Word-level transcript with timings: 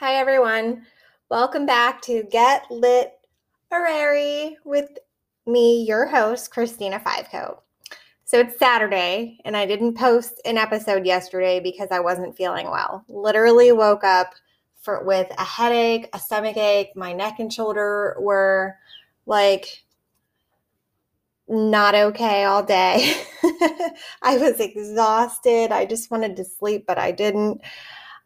Hi, 0.00 0.14
everyone. 0.14 0.86
Welcome 1.28 1.66
back 1.66 2.00
to 2.02 2.22
Get 2.30 2.70
Lit 2.70 3.14
Arary 3.72 4.56
with 4.64 4.90
me, 5.44 5.82
your 5.88 6.06
host, 6.06 6.52
Christina 6.52 7.00
Fivecoat. 7.00 7.64
So 8.22 8.38
it's 8.38 8.60
Saturday, 8.60 9.38
and 9.44 9.56
I 9.56 9.66
didn't 9.66 9.98
post 9.98 10.40
an 10.44 10.56
episode 10.56 11.04
yesterday 11.04 11.58
because 11.58 11.88
I 11.90 11.98
wasn't 11.98 12.36
feeling 12.36 12.70
well. 12.70 13.04
Literally 13.08 13.72
woke 13.72 14.04
up 14.04 14.36
for, 14.82 15.02
with 15.02 15.26
a 15.36 15.44
headache, 15.44 16.08
a 16.12 16.20
stomach 16.20 16.56
ache, 16.56 16.94
my 16.94 17.12
neck 17.12 17.40
and 17.40 17.52
shoulder 17.52 18.16
were 18.20 18.76
like 19.26 19.82
not 21.48 21.96
okay 21.96 22.44
all 22.44 22.62
day. 22.62 23.20
I 24.22 24.38
was 24.38 24.60
exhausted. 24.60 25.72
I 25.72 25.86
just 25.86 26.08
wanted 26.08 26.36
to 26.36 26.44
sleep, 26.44 26.84
but 26.86 26.98
I 26.98 27.10
didn't. 27.10 27.62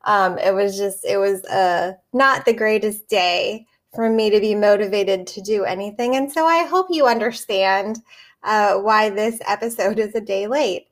Um, 0.05 0.39
it 0.39 0.55
was 0.55 0.77
just, 0.77 1.05
it 1.05 1.16
was 1.16 1.45
uh, 1.45 1.95
not 2.12 2.45
the 2.45 2.52
greatest 2.52 3.09
day 3.09 3.66
for 3.95 4.09
me 4.09 4.30
to 4.30 4.41
be 4.41 4.55
motivated 4.55 5.27
to 5.29 5.41
do 5.43 5.65
anything. 5.65 6.16
And 6.16 6.30
so 6.30 6.47
I 6.47 6.65
hope 6.65 6.87
you 6.91 7.06
understand 7.06 8.01
uh, 8.43 8.77
why 8.77 9.10
this 9.10 9.41
episode 9.46 9.98
is 9.98 10.15
a 10.15 10.20
day 10.20 10.46
late. 10.46 10.88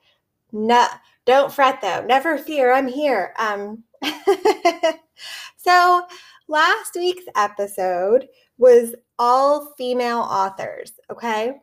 No, 0.53 0.87
don't 1.25 1.53
fret 1.53 1.81
though. 1.81 2.05
Never 2.07 2.39
fear. 2.39 2.73
I'm 2.73 2.89
here. 2.89 3.35
Um, 3.39 3.85
so 5.57 6.03
last 6.49 6.95
week's 6.95 7.25
episode 7.37 8.29
was 8.59 8.95
all 9.19 9.73
female 9.79 10.19
authors. 10.21 10.93
Okay. 11.11 11.55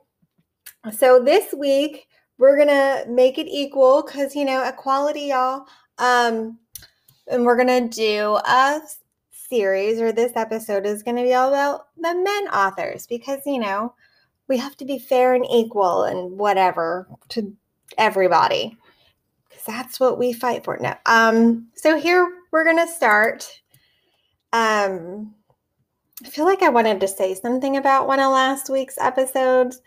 So 0.92 1.24
this 1.24 1.54
week 1.54 2.08
we're 2.38 2.58
gonna 2.58 3.04
make 3.10 3.38
it 3.38 3.48
equal 3.48 4.04
because 4.04 4.36
you 4.36 4.46
know 4.46 4.64
equality, 4.64 5.28
y'all. 5.28 5.66
Um, 5.98 6.60
and 7.30 7.46
we're 7.46 7.64
going 7.64 7.90
to 7.90 7.96
do 7.96 8.38
a 8.46 8.82
series, 9.32 10.00
or 10.00 10.12
this 10.12 10.34
episode 10.36 10.86
is 10.86 11.04
going 11.04 11.18
to 11.18 11.24
be 11.24 11.34
all 11.34 11.50
about 11.50 11.88
the 11.98 12.14
men 12.14 12.48
authors 12.54 13.08
because, 13.08 13.40
you 13.46 13.60
know, 13.60 13.94
we 14.48 14.58
have 14.58 14.78
to 14.78 14.86
be 14.86 15.00
fair 15.00 15.34
and 15.34 15.46
equal 15.50 16.04
and 16.04 16.38
whatever 16.38 17.08
to 17.30 17.56
everybody 17.98 18.78
because 19.50 19.66
that's 19.66 20.00
what 20.00 20.18
we 20.18 20.34
fight 20.34 20.64
for 20.64 20.78
now. 20.80 20.98
Um, 21.06 21.68
so 21.76 21.98
here 21.98 22.30
we're 22.52 22.64
going 22.64 22.78
to 22.78 22.92
start. 22.92 23.62
Um, 24.54 25.34
I 26.26 26.30
feel 26.30 26.46
like 26.46 26.64
I 26.64 26.70
wanted 26.70 27.00
to 27.02 27.08
say 27.08 27.34
something 27.34 27.78
about 27.78 28.08
one 28.08 28.20
of 28.20 28.32
last 28.32 28.70
week's 28.70 28.98
episodes, 28.98 29.82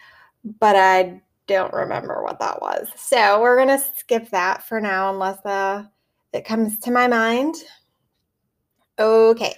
but 0.58 0.76
I 0.76 1.20
don't 1.46 1.72
remember 1.72 2.22
what 2.22 2.38
that 2.38 2.60
was. 2.62 2.88
So 2.96 3.40
we're 3.40 3.56
going 3.56 3.78
to 3.78 3.84
skip 3.96 4.30
that 4.30 4.62
for 4.62 4.80
now 4.80 5.10
unless 5.10 5.44
uh 5.44 5.84
that 6.32 6.44
comes 6.44 6.78
to 6.80 6.90
my 6.90 7.06
mind. 7.06 7.56
Okay, 8.98 9.54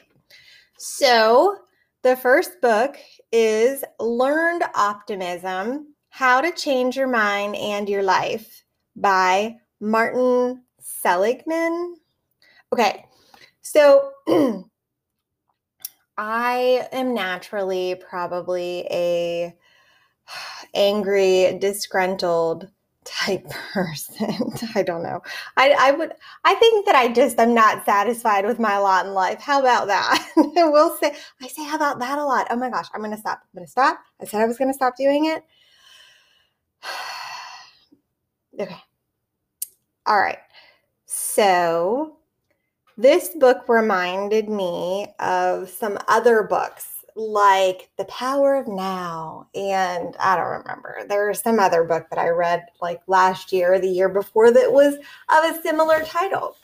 so 0.79 1.57
the 2.03 2.17
first 2.17 2.61
book 2.61 2.97
is 3.33 3.85
Learned 3.99 4.63
Optimism 4.75 5.95
How 6.11 6.41
to 6.41 6.53
Change 6.53 6.97
Your 6.97 7.09
Mind 7.09 7.57
and 7.57 7.89
Your 7.89 8.03
Life 8.03 8.65
by 8.97 9.57
Martin 9.81 10.63
Seligman. 10.81 11.97
Okay, 12.73 13.05
so 13.61 14.13
I 16.17 16.89
am 16.93 17.15
naturally 17.15 17.97
probably 17.97 18.87
a 18.91 19.57
angry, 20.75 21.59
disgruntled 21.59 22.69
type 23.05 23.49
person. 23.73 24.53
I 24.75 24.83
don't 24.83 25.03
know. 25.03 25.23
I, 25.57 25.77
I 25.79 25.93
would 25.93 26.13
I 26.45 26.55
think 26.55 26.87
that 26.87 26.95
I 26.95 27.09
just 27.09 27.39
I'm 27.41 27.55
not 27.55 27.85
satisfied 27.85 28.47
with 28.47 28.59
my 28.59 28.79
lot 28.79 29.07
in 29.07 29.15
life. 29.15 29.41
How 29.41 29.61
about 29.61 29.87
that? 29.89 30.27
we'll 30.37 30.97
say 30.99 31.15
I 31.41 31.49
say 31.49 31.65
how 31.65 31.77
about 31.77 31.99
that 32.01 32.19
a 32.19 32.25
lot. 32.25 32.47
Oh 32.51 32.57
my 32.57 32.71
gosh, 32.71 32.87
I'm 32.95 33.03
gonna 33.03 33.19
stop. 33.19 33.41
I'm 33.43 33.59
gonna 33.59 33.67
stop. 33.69 34.01
I 34.21 34.25
said 34.25 34.41
I 34.41 34.47
was 34.47 34.59
gonna 34.59 34.75
stop 34.75 34.97
doing 34.97 35.27
it. 35.27 35.43
okay. 38.61 38.77
All 40.07 40.19
right. 40.19 40.39
So 41.07 42.17
this 42.97 43.31
book 43.31 43.69
reminded 43.69 44.49
me 44.49 45.09
of 45.19 45.69
some 45.69 45.99
other 46.09 46.43
books 46.43 46.92
like 47.17 47.91
The 47.97 48.05
Power 48.07 48.57
of 48.57 48.69
Now. 48.69 49.49
And 49.55 50.17
I 50.19 50.37
don't 50.37 50.61
remember. 50.61 51.05
There's 51.09 51.41
some 51.41 51.59
other 51.59 51.85
book 51.85 52.07
that 52.11 52.19
I 52.19 52.29
read 52.29 52.67
like 52.81 53.01
last 53.07 53.53
year 53.53 53.75
or 53.75 53.79
the 53.79 53.89
year 53.89 54.09
before 54.09 54.51
that 54.53 54.73
was 54.73 54.95
of 54.95 55.45
a 55.45 55.63
similar 55.63 56.03
title. 56.05 56.57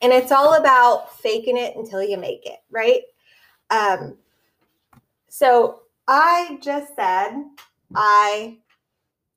And 0.00 0.12
it's 0.12 0.32
all 0.32 0.54
about 0.54 1.16
faking 1.20 1.56
it 1.56 1.76
until 1.76 2.02
you 2.02 2.18
make 2.18 2.44
it, 2.44 2.58
right? 2.70 3.02
Um, 3.70 4.16
so 5.28 5.82
I 6.08 6.58
just 6.60 6.94
said 6.96 7.44
I 7.94 8.58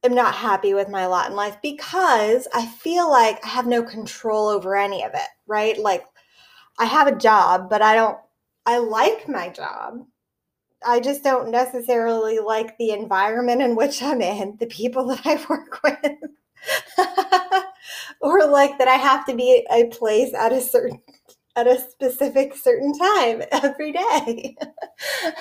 am 0.03 0.15
not 0.15 0.35
happy 0.35 0.73
with 0.73 0.89
my 0.89 1.05
lot 1.05 1.29
in 1.29 1.35
life 1.35 1.57
because 1.61 2.47
I 2.53 2.65
feel 2.65 3.09
like 3.09 3.43
I 3.45 3.47
have 3.49 3.67
no 3.67 3.83
control 3.83 4.47
over 4.47 4.75
any 4.75 5.03
of 5.03 5.13
it, 5.13 5.27
right? 5.47 5.77
Like 5.77 6.05
I 6.77 6.85
have 6.85 7.07
a 7.07 7.15
job, 7.15 7.69
but 7.69 7.81
I 7.81 7.95
don't 7.95 8.17
I 8.65 8.77
like 8.79 9.27
my 9.27 9.49
job. 9.49 10.05
I 10.85 10.99
just 10.99 11.23
don't 11.23 11.51
necessarily 11.51 12.39
like 12.39 12.77
the 12.77 12.91
environment 12.91 13.61
in 13.61 13.75
which 13.75 14.03
I'm 14.03 14.21
in, 14.21 14.57
the 14.59 14.67
people 14.67 15.07
that 15.07 15.25
I 15.25 15.35
work 15.49 15.81
with, 15.83 16.31
or 18.21 18.47
like 18.47 18.77
that 18.77 18.87
I 18.87 18.95
have 18.95 19.25
to 19.27 19.35
be 19.35 19.65
a 19.71 19.85
place 19.87 20.33
at 20.33 20.53
a 20.53 20.61
certain 20.61 21.01
at 21.55 21.67
a 21.67 21.79
specific 21.79 22.55
certain 22.55 22.97
time 22.97 23.43
every 23.51 23.93
day. 23.93 24.57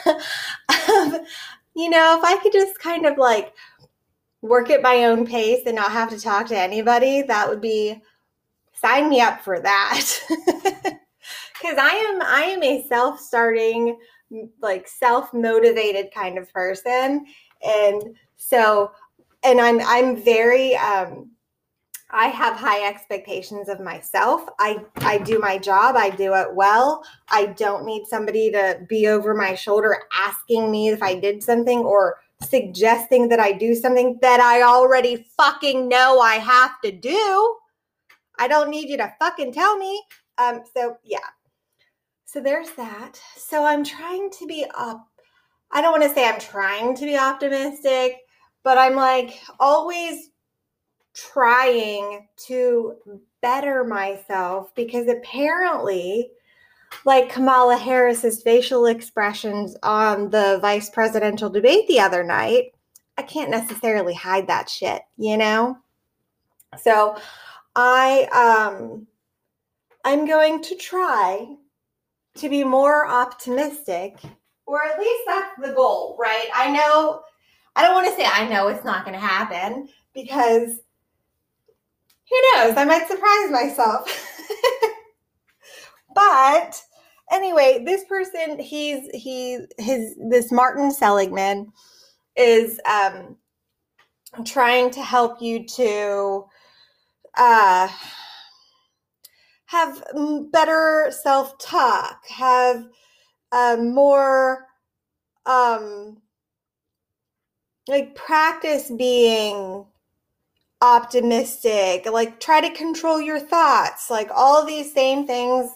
um, 0.07 1.19
you 1.75 1.91
know, 1.91 2.19
if 2.19 2.25
I 2.25 2.39
could 2.43 2.53
just 2.53 2.79
kind 2.79 3.07
of 3.07 3.19
like 3.19 3.53
work 4.43 4.71
at 4.71 4.83
my 4.83 5.05
own 5.07 5.27
pace 5.27 5.63
and 5.67 5.77
not 5.77 5.93
have 5.93 6.11
to 6.11 6.21
talk 6.21 6.49
to 6.49 6.59
anybody, 6.59 7.23
that 7.23 7.49
would 7.49 7.61
be 7.61 8.01
sign 8.75 9.09
me 9.11 9.21
up 9.21 9.43
for 9.43 9.61
that 9.61 10.11
because 11.54 11.78
I 11.78 11.91
am 11.91 12.22
I 12.22 12.42
am 12.42 12.62
a 12.62 12.84
self-starting, 12.88 13.98
like 14.60 14.88
self-motivated 14.88 16.12
kind 16.12 16.38
of 16.38 16.53
person. 16.53 17.25
And 17.66 18.16
so 18.37 18.92
and 19.42 19.60
I'm 19.60 19.81
I'm 19.81 20.16
very 20.16 20.76
um 20.76 21.31
I 22.10 22.26
have 22.28 22.56
high 22.56 22.87
expectations 22.87 23.69
of 23.69 23.81
myself. 23.81 24.48
I 24.59 24.84
I 24.98 25.19
do 25.19 25.38
my 25.38 25.59
job, 25.59 25.97
I 25.97 26.10
do 26.10 26.34
it 26.34 26.54
well. 26.54 27.04
I 27.31 27.47
don't 27.47 27.84
need 27.84 28.06
somebody 28.06 28.50
to 28.53 28.81
be 28.88 29.09
over 29.09 29.34
my 29.34 29.54
shoulder 29.54 30.03
asking 30.16 30.71
me 30.71 30.88
if 30.88 31.03
I 31.03 31.15
did 31.15 31.42
something 31.42 31.81
or 31.81 32.19
suggesting 32.42 33.28
that 33.28 33.41
I 33.41 33.53
do 33.53 33.75
something 33.75 34.19
that 34.21 34.41
I 34.41 34.62
already 34.62 35.26
fucking 35.36 35.88
know 35.88 36.21
I 36.21 36.34
have 36.34 36.81
to 36.82 36.92
do. 36.92 37.56
I 38.38 38.48
don't 38.48 38.71
need 38.71 38.88
you 38.88 38.97
to 38.98 39.15
fucking 39.19 39.53
tell 39.53 39.76
me. 39.76 40.03
Um 40.38 40.62
so 40.76 40.97
yeah, 41.04 41.19
so 42.34 42.41
there's 42.41 42.72
that. 42.72 43.21
So 43.37 43.65
I'm 43.65 43.84
trying 43.84 44.28
to 44.28 44.47
be 44.47 44.67
up. 44.77 45.06
I 45.71 45.81
don't 45.81 45.93
want 45.93 46.03
to 46.03 46.12
say 46.12 46.28
I'm 46.28 46.41
trying 46.41 46.97
to 46.97 47.05
be 47.05 47.17
optimistic, 47.17 48.17
but 48.65 48.77
I'm 48.77 48.97
like 48.97 49.39
always 49.61 50.31
trying 51.15 52.27
to 52.49 52.95
better 53.41 53.84
myself 53.84 54.75
because 54.75 55.06
apparently 55.06 56.33
like 57.05 57.31
Kamala 57.31 57.77
Harris's 57.77 58.43
facial 58.43 58.87
expressions 58.87 59.77
on 59.84 60.31
the 60.31 60.59
vice 60.61 60.91
presidential 60.91 61.51
debate 61.51 61.87
the 61.87 62.01
other 62.01 62.25
night, 62.25 62.72
I 63.16 63.22
can't 63.22 63.51
necessarily 63.51 64.15
hide 64.15 64.49
that 64.49 64.69
shit, 64.69 65.03
you 65.16 65.37
know? 65.37 65.78
So 66.83 67.16
I 67.77 68.25
um 68.72 69.06
I'm 70.05 70.27
going 70.27 70.62
to 70.62 70.75
try 70.75 71.57
to 72.36 72.48
be 72.48 72.65
more 72.65 73.07
optimistic, 73.07 74.19
or 74.66 74.83
at 74.84 74.98
least 74.98 75.22
that's 75.27 75.53
the 75.63 75.72
goal, 75.72 76.16
right? 76.19 76.48
I 76.54 76.71
know, 76.71 77.22
I 77.77 77.83
don't 77.83 77.95
want 77.95 78.09
to 78.09 78.16
say 78.16 78.27
I 78.27 78.48
know 78.48 78.69
it's 78.69 78.84
not 78.84 79.04
going 79.04 79.19
to 79.19 79.25
happen 79.25 79.89
because 80.13 80.81
who 82.31 82.36
knows? 82.54 82.77
I 82.77 82.84
might 82.84 83.07
surprise 83.07 83.51
myself. 83.51 84.09
but 86.15 86.83
anyway, 87.31 87.83
this 87.84 88.04
person, 88.04 88.59
he's 88.59 89.09
he 89.13 89.59
his 89.78 90.16
this 90.31 90.51
Martin 90.51 90.91
Seligman 90.91 91.72
is 92.36 92.81
um 92.91 93.36
trying 94.45 94.91
to 94.91 95.03
help 95.03 95.41
you 95.41 95.65
to 95.66 96.45
uh 97.36 97.89
have 99.74 100.04
better 100.53 101.10
self 101.10 101.59
talk, 101.59 102.24
have 102.28 102.86
um, 103.50 103.92
more 103.92 104.66
um, 105.47 106.18
like 107.88 108.15
practice 108.15 108.91
being 108.91 109.84
optimistic, 110.80 112.06
like 112.10 112.38
try 112.38 112.60
to 112.60 112.71
control 112.71 113.21
your 113.21 113.41
thoughts, 113.41 114.10
like 114.10 114.30
all 114.32 114.65
these 114.65 114.92
same 114.92 115.26
things 115.26 115.71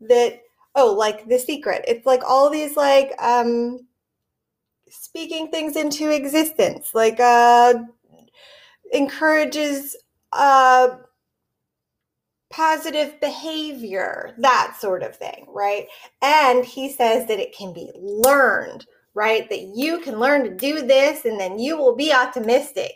that 0.00 0.40
oh, 0.74 0.94
like 0.94 1.28
The 1.28 1.38
Secret. 1.38 1.84
It's 1.86 2.06
like 2.06 2.22
all 2.24 2.48
these 2.48 2.74
like 2.74 3.12
um 3.20 3.86
speaking 4.88 5.48
things 5.48 5.76
into 5.76 6.10
existence, 6.10 6.94
like 6.94 7.20
uh 7.20 7.74
encourages 8.92 9.94
uh 10.32 10.96
positive 12.52 13.18
behavior, 13.20 14.34
that 14.38 14.76
sort 14.78 15.02
of 15.02 15.16
thing, 15.16 15.46
right? 15.48 15.86
And 16.20 16.64
he 16.64 16.92
says 16.92 17.26
that 17.26 17.40
it 17.40 17.56
can 17.56 17.72
be 17.72 17.90
learned, 17.96 18.86
right? 19.14 19.48
That 19.48 19.72
you 19.74 19.98
can 20.00 20.20
learn 20.20 20.44
to 20.44 20.54
do 20.54 20.86
this 20.86 21.24
and 21.24 21.40
then 21.40 21.58
you 21.58 21.76
will 21.76 21.96
be 21.96 22.12
optimistic. 22.12 22.92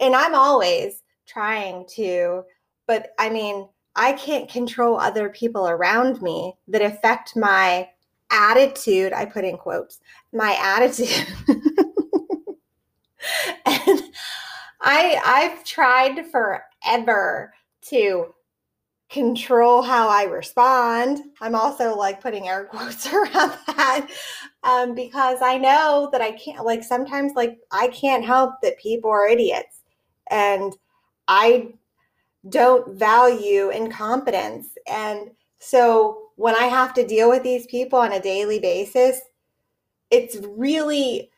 And 0.00 0.16
I'm 0.16 0.34
always 0.34 1.02
trying 1.26 1.86
to, 1.94 2.42
but 2.86 3.10
I 3.18 3.30
mean, 3.30 3.68
I 3.94 4.12
can't 4.12 4.48
control 4.48 4.98
other 4.98 5.28
people 5.28 5.68
around 5.68 6.22
me 6.22 6.54
that 6.68 6.82
affect 6.82 7.36
my 7.36 7.88
attitude. 8.30 9.12
I 9.12 9.26
put 9.26 9.44
in 9.44 9.58
quotes, 9.58 10.00
my 10.32 10.56
attitude. 10.60 11.26
and 13.66 14.02
I 14.80 15.20
I've 15.24 15.64
tried 15.64 16.26
forever 16.30 17.52
to 17.88 18.34
control 19.10 19.82
how 19.82 20.08
I 20.08 20.24
respond. 20.24 21.20
I'm 21.40 21.54
also 21.54 21.96
like 21.96 22.20
putting 22.20 22.48
air 22.48 22.64
quotes 22.70 23.06
around 23.12 23.56
that 23.66 24.08
um, 24.62 24.94
because 24.94 25.38
I 25.42 25.56
know 25.56 26.08
that 26.12 26.20
I 26.20 26.32
can't, 26.32 26.64
like, 26.64 26.82
sometimes, 26.82 27.32
like, 27.34 27.58
I 27.70 27.88
can't 27.88 28.24
help 28.24 28.54
that 28.62 28.78
people 28.78 29.10
are 29.10 29.28
idiots. 29.28 29.80
And 30.30 30.76
I 31.26 31.72
don't 32.48 32.98
value 32.98 33.70
incompetence. 33.70 34.68
And 34.90 35.30
so 35.58 36.30
when 36.36 36.54
I 36.54 36.64
have 36.64 36.94
to 36.94 37.06
deal 37.06 37.28
with 37.28 37.42
these 37.42 37.66
people 37.66 37.98
on 37.98 38.12
a 38.12 38.20
daily 38.20 38.58
basis, 38.58 39.20
it's 40.10 40.36
really 40.56 41.30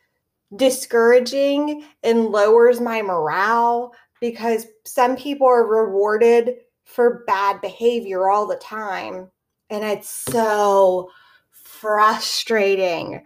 discouraging 0.55 1.85
and 2.03 2.25
lowers 2.25 2.79
my 2.79 3.01
morale 3.01 3.93
because 4.19 4.67
some 4.85 5.15
people 5.15 5.47
are 5.47 5.65
rewarded 5.65 6.57
for 6.93 7.23
bad 7.25 7.61
behavior 7.61 8.29
all 8.29 8.47
the 8.47 8.57
time. 8.57 9.29
And 9.69 9.83
it's 9.83 10.09
so 10.09 11.09
frustrating. 11.51 13.23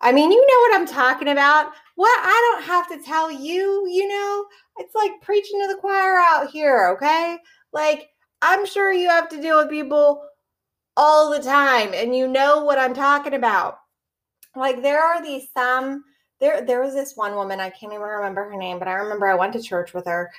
I 0.00 0.12
mean, 0.12 0.30
you 0.30 0.40
know 0.40 0.60
what 0.60 0.80
I'm 0.80 0.86
talking 0.86 1.28
about. 1.28 1.72
What 1.96 2.16
I 2.22 2.52
don't 2.52 2.64
have 2.64 2.88
to 2.88 3.04
tell 3.04 3.30
you, 3.30 3.88
you 3.88 4.06
know, 4.06 4.46
it's 4.78 4.94
like 4.94 5.20
preaching 5.20 5.60
to 5.60 5.66
the 5.66 5.80
choir 5.80 6.16
out 6.18 6.50
here, 6.50 6.90
okay? 6.94 7.38
Like, 7.72 8.10
I'm 8.40 8.64
sure 8.64 8.92
you 8.92 9.08
have 9.08 9.28
to 9.30 9.40
deal 9.40 9.56
with 9.56 9.70
people 9.70 10.22
all 10.96 11.30
the 11.30 11.42
time 11.42 11.90
and 11.94 12.14
you 12.14 12.28
know 12.28 12.62
what 12.62 12.78
I'm 12.78 12.94
talking 12.94 13.34
about. 13.34 13.78
Like, 14.54 14.82
there 14.82 15.02
are 15.02 15.22
these 15.22 15.48
some 15.52 16.04
there 16.40 16.64
there 16.64 16.82
was 16.82 16.94
this 16.94 17.16
one 17.16 17.34
woman, 17.34 17.58
I 17.58 17.70
can't 17.70 17.92
even 17.92 18.04
remember 18.04 18.48
her 18.48 18.56
name, 18.56 18.78
but 18.78 18.88
I 18.88 18.94
remember 18.94 19.26
I 19.26 19.34
went 19.34 19.52
to 19.54 19.62
church 19.62 19.92
with 19.92 20.06
her 20.06 20.30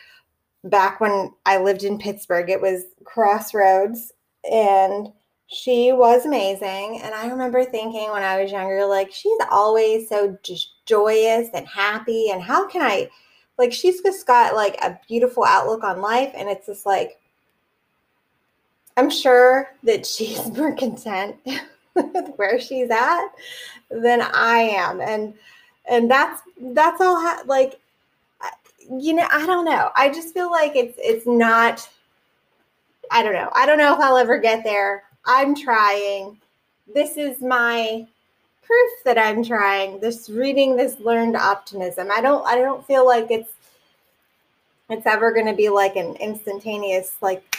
back 0.64 1.00
when 1.00 1.32
I 1.46 1.58
lived 1.58 1.84
in 1.84 1.98
Pittsburgh. 1.98 2.50
It 2.50 2.62
was 2.62 2.84
Crossroads, 3.04 4.14
and 4.50 5.12
she 5.48 5.92
was 5.92 6.26
amazing. 6.26 7.02
And 7.04 7.14
I 7.14 7.28
remember 7.28 7.66
thinking 7.66 8.12
when 8.12 8.24
I 8.24 8.42
was 8.42 8.52
younger, 8.52 8.86
like, 8.86 9.12
she's 9.12 9.40
always 9.50 10.08
so 10.08 10.38
joyous 10.86 11.50
and 11.54 11.68
happy. 11.68 12.30
And 12.30 12.42
how 12.42 12.68
can 12.68 12.82
I, 12.82 13.10
like, 13.58 13.74
she's 13.74 14.02
just 14.02 14.28
got 14.28 14.56
like 14.56 14.76
a 14.84 15.00
beautiful 15.08 15.44
outlook 15.44 15.84
on 15.84 16.02
life. 16.02 16.32
And 16.36 16.50
it's 16.50 16.68
just 16.68 16.86
like, 16.86 17.20
I'm 18.96 19.10
sure 19.10 19.70
that 19.84 20.06
she's 20.06 20.46
more 20.56 20.76
content 20.76 21.38
with 21.96 22.34
where 22.36 22.60
she's 22.60 22.92
at 22.92 23.28
than 23.90 24.22
I 24.22 24.60
am. 24.60 25.02
And, 25.02 25.34
and 25.90 26.12
that's, 26.12 26.44
that's 26.62 27.02
all, 27.02 27.20
ha- 27.20 27.42
like, 27.48 27.80
you 28.97 29.13
know, 29.13 29.27
I 29.31 29.45
don't 29.45 29.65
know. 29.65 29.91
I 29.95 30.09
just 30.09 30.33
feel 30.33 30.50
like 30.50 30.75
it's 30.75 30.97
it's 30.97 31.27
not 31.27 31.88
I 33.12 33.24
don't 33.24 33.33
know. 33.33 33.50
I 33.53 33.65
don't 33.65 33.77
know 33.77 33.94
if 33.94 34.00
I'll 34.00 34.18
ever 34.18 34.38
get 34.38 34.63
there. 34.63 35.03
I'm 35.25 35.56
trying. 35.56 36.38
This 36.94 37.18
is 37.18 37.41
my 37.41 38.06
proof 38.63 38.91
that 39.06 39.18
I'm 39.18 39.44
trying. 39.44 40.00
This 40.00 40.30
reading 40.30 40.75
this 40.75 41.00
learned 41.00 41.36
optimism. 41.36 42.09
I 42.12 42.21
don't 42.21 42.45
I 42.45 42.56
don't 42.56 42.86
feel 42.86 43.06
like 43.06 43.30
it's 43.30 43.51
it's 44.89 45.06
ever 45.06 45.31
going 45.31 45.45
to 45.45 45.56
be 45.56 45.69
like 45.69 45.95
an 45.95 46.15
instantaneous 46.15 47.15
like 47.21 47.57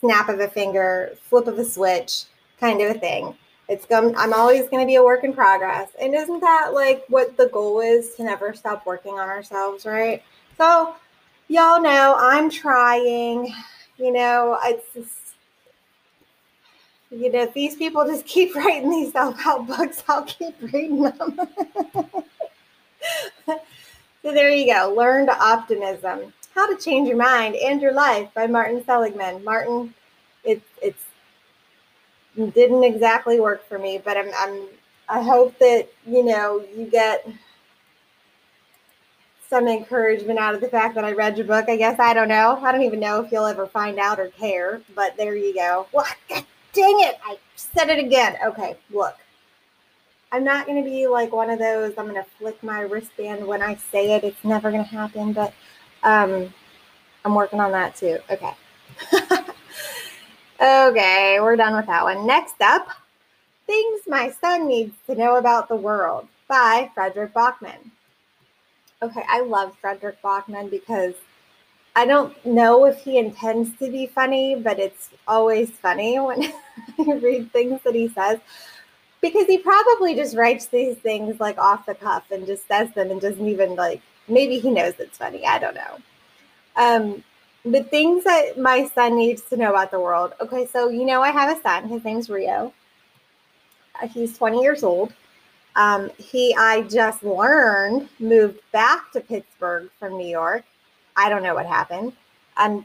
snap 0.00 0.28
of 0.28 0.40
a 0.40 0.48
finger, 0.48 1.12
flip 1.20 1.46
of 1.46 1.58
a 1.58 1.64
switch 1.64 2.24
kind 2.58 2.80
of 2.80 2.96
a 2.96 2.98
thing. 2.98 3.34
It's 3.68 3.86
going 3.86 4.16
I'm 4.16 4.32
always 4.32 4.68
going 4.68 4.82
to 4.82 4.86
be 4.86 4.96
a 4.96 5.04
work 5.04 5.24
in 5.24 5.32
progress. 5.32 5.90
And 6.00 6.14
isn't 6.14 6.40
that 6.40 6.70
like 6.72 7.04
what 7.08 7.36
the 7.36 7.48
goal 7.48 7.80
is 7.80 8.14
to 8.14 8.24
never 8.24 8.54
stop 8.54 8.86
working 8.86 9.14
on 9.14 9.28
ourselves, 9.28 9.84
right? 9.84 10.22
So, 10.62 10.94
y'all 11.48 11.82
know 11.82 12.14
I'm 12.16 12.48
trying. 12.48 13.52
You 13.98 14.12
know, 14.12 14.56
it's 14.62 14.94
just, 14.94 15.34
you 17.10 17.32
know, 17.32 17.42
if 17.42 17.52
these 17.52 17.74
people 17.74 18.06
just 18.06 18.24
keep 18.26 18.54
writing 18.54 18.88
these 18.88 19.10
self 19.10 19.36
help 19.40 19.66
books, 19.66 20.04
I'll 20.06 20.22
keep 20.22 20.54
reading 20.60 21.02
them. 21.02 21.40
so, 23.44 23.58
there 24.22 24.50
you 24.50 24.72
go. 24.72 24.94
Learned 24.96 25.30
optimism. 25.30 26.32
How 26.54 26.72
to 26.72 26.80
Change 26.80 27.08
Your 27.08 27.16
Mind 27.16 27.56
and 27.56 27.82
Your 27.82 27.92
Life 27.92 28.28
by 28.32 28.46
Martin 28.46 28.84
Seligman. 28.84 29.42
Martin, 29.42 29.92
it, 30.44 30.62
it's 30.80 31.02
didn't 32.36 32.84
exactly 32.84 33.40
work 33.40 33.68
for 33.68 33.80
me, 33.80 34.00
but 34.04 34.16
I'm, 34.16 34.30
I'm 34.38 34.68
I 35.08 35.22
hope 35.22 35.58
that 35.58 35.88
you 36.06 36.24
know 36.24 36.64
you 36.76 36.86
get 36.86 37.26
some 39.52 39.68
encouragement 39.68 40.38
out 40.38 40.54
of 40.54 40.62
the 40.62 40.68
fact 40.68 40.94
that 40.94 41.04
I 41.04 41.12
read 41.12 41.36
your 41.36 41.46
book. 41.46 41.68
I 41.68 41.76
guess 41.76 42.00
I 42.00 42.14
don't 42.14 42.28
know. 42.28 42.58
I 42.62 42.72
don't 42.72 42.84
even 42.84 43.00
know 43.00 43.22
if 43.22 43.30
you'll 43.30 43.44
ever 43.44 43.66
find 43.66 43.98
out 43.98 44.18
or 44.18 44.28
care, 44.28 44.80
but 44.94 45.14
there 45.18 45.36
you 45.36 45.54
go. 45.54 45.86
God 45.92 46.06
dang 46.30 47.00
it. 47.00 47.18
I 47.22 47.36
said 47.54 47.90
it 47.90 47.98
again. 47.98 48.36
Okay, 48.42 48.76
look. 48.90 49.14
I'm 50.32 50.42
not 50.42 50.64
going 50.64 50.82
to 50.82 50.90
be 50.90 51.06
like 51.06 51.34
one 51.34 51.50
of 51.50 51.58
those, 51.58 51.92
I'm 51.98 52.08
going 52.08 52.14
to 52.16 52.30
flick 52.38 52.62
my 52.62 52.80
wristband 52.80 53.46
when 53.46 53.60
I 53.60 53.74
say 53.74 54.12
it. 54.12 54.24
It's 54.24 54.42
never 54.42 54.70
going 54.70 54.84
to 54.84 54.88
happen, 54.88 55.34
but 55.34 55.52
um, 56.02 56.54
I'm 57.26 57.34
working 57.34 57.60
on 57.60 57.72
that 57.72 57.94
too. 57.94 58.20
Okay. 58.30 58.54
okay, 60.62 61.36
we're 61.42 61.56
done 61.56 61.76
with 61.76 61.84
that 61.88 62.04
one. 62.04 62.26
Next 62.26 62.58
up, 62.62 62.88
Things 63.66 64.00
My 64.06 64.30
Son 64.40 64.66
Needs 64.66 64.94
to 65.08 65.14
Know 65.14 65.36
About 65.36 65.68
the 65.68 65.76
World 65.76 66.26
by 66.48 66.90
Fredrik 66.94 67.34
Backman 67.34 67.90
okay, 69.02 69.24
I 69.28 69.40
love 69.42 69.76
Fredrik 69.82 70.20
Backman 70.22 70.70
because 70.70 71.14
I 71.94 72.06
don't 72.06 72.34
know 72.46 72.86
if 72.86 72.98
he 72.98 73.18
intends 73.18 73.76
to 73.78 73.90
be 73.90 74.06
funny, 74.06 74.54
but 74.54 74.78
it's 74.78 75.10
always 75.28 75.70
funny 75.70 76.18
when 76.20 76.42
you 76.42 77.18
read 77.18 77.52
things 77.52 77.80
that 77.84 77.94
he 77.94 78.08
says 78.08 78.38
because 79.20 79.46
he 79.46 79.58
probably 79.58 80.14
just 80.14 80.36
writes 80.36 80.66
these 80.66 80.96
things 80.98 81.38
like 81.40 81.58
off 81.58 81.86
the 81.86 81.94
cuff 81.94 82.30
and 82.30 82.46
just 82.46 82.66
says 82.66 82.92
them 82.94 83.10
and 83.10 83.20
doesn't 83.20 83.46
even 83.48 83.76
like 83.76 84.02
maybe 84.28 84.58
he 84.58 84.70
knows 84.70 84.94
it's 84.98 85.18
funny. 85.18 85.46
I 85.46 85.58
don't 85.58 85.74
know. 85.74 85.98
Um, 86.76 87.24
the 87.64 87.84
things 87.84 88.24
that 88.24 88.58
my 88.58 88.88
son 88.88 89.16
needs 89.16 89.42
to 89.42 89.56
know 89.56 89.70
about 89.70 89.90
the 89.90 90.00
world. 90.00 90.32
Okay, 90.40 90.66
so 90.66 90.88
you 90.88 91.04
know 91.04 91.22
I 91.22 91.30
have 91.30 91.56
a 91.56 91.60
son. 91.60 91.88
His 91.88 92.04
name's 92.04 92.28
Rio. 92.28 92.72
Uh, 94.02 94.08
he's 94.08 94.36
20 94.36 94.60
years 94.60 94.82
old. 94.82 95.12
Um, 95.74 96.10
he, 96.18 96.54
I 96.54 96.82
just 96.82 97.22
learned, 97.22 98.08
moved 98.18 98.60
back 98.72 99.10
to 99.12 99.20
Pittsburgh 99.20 99.88
from 99.98 100.18
New 100.18 100.28
York. 100.28 100.64
I 101.16 101.28
don't 101.28 101.42
know 101.42 101.54
what 101.54 101.66
happened, 101.66 102.12
um, 102.56 102.84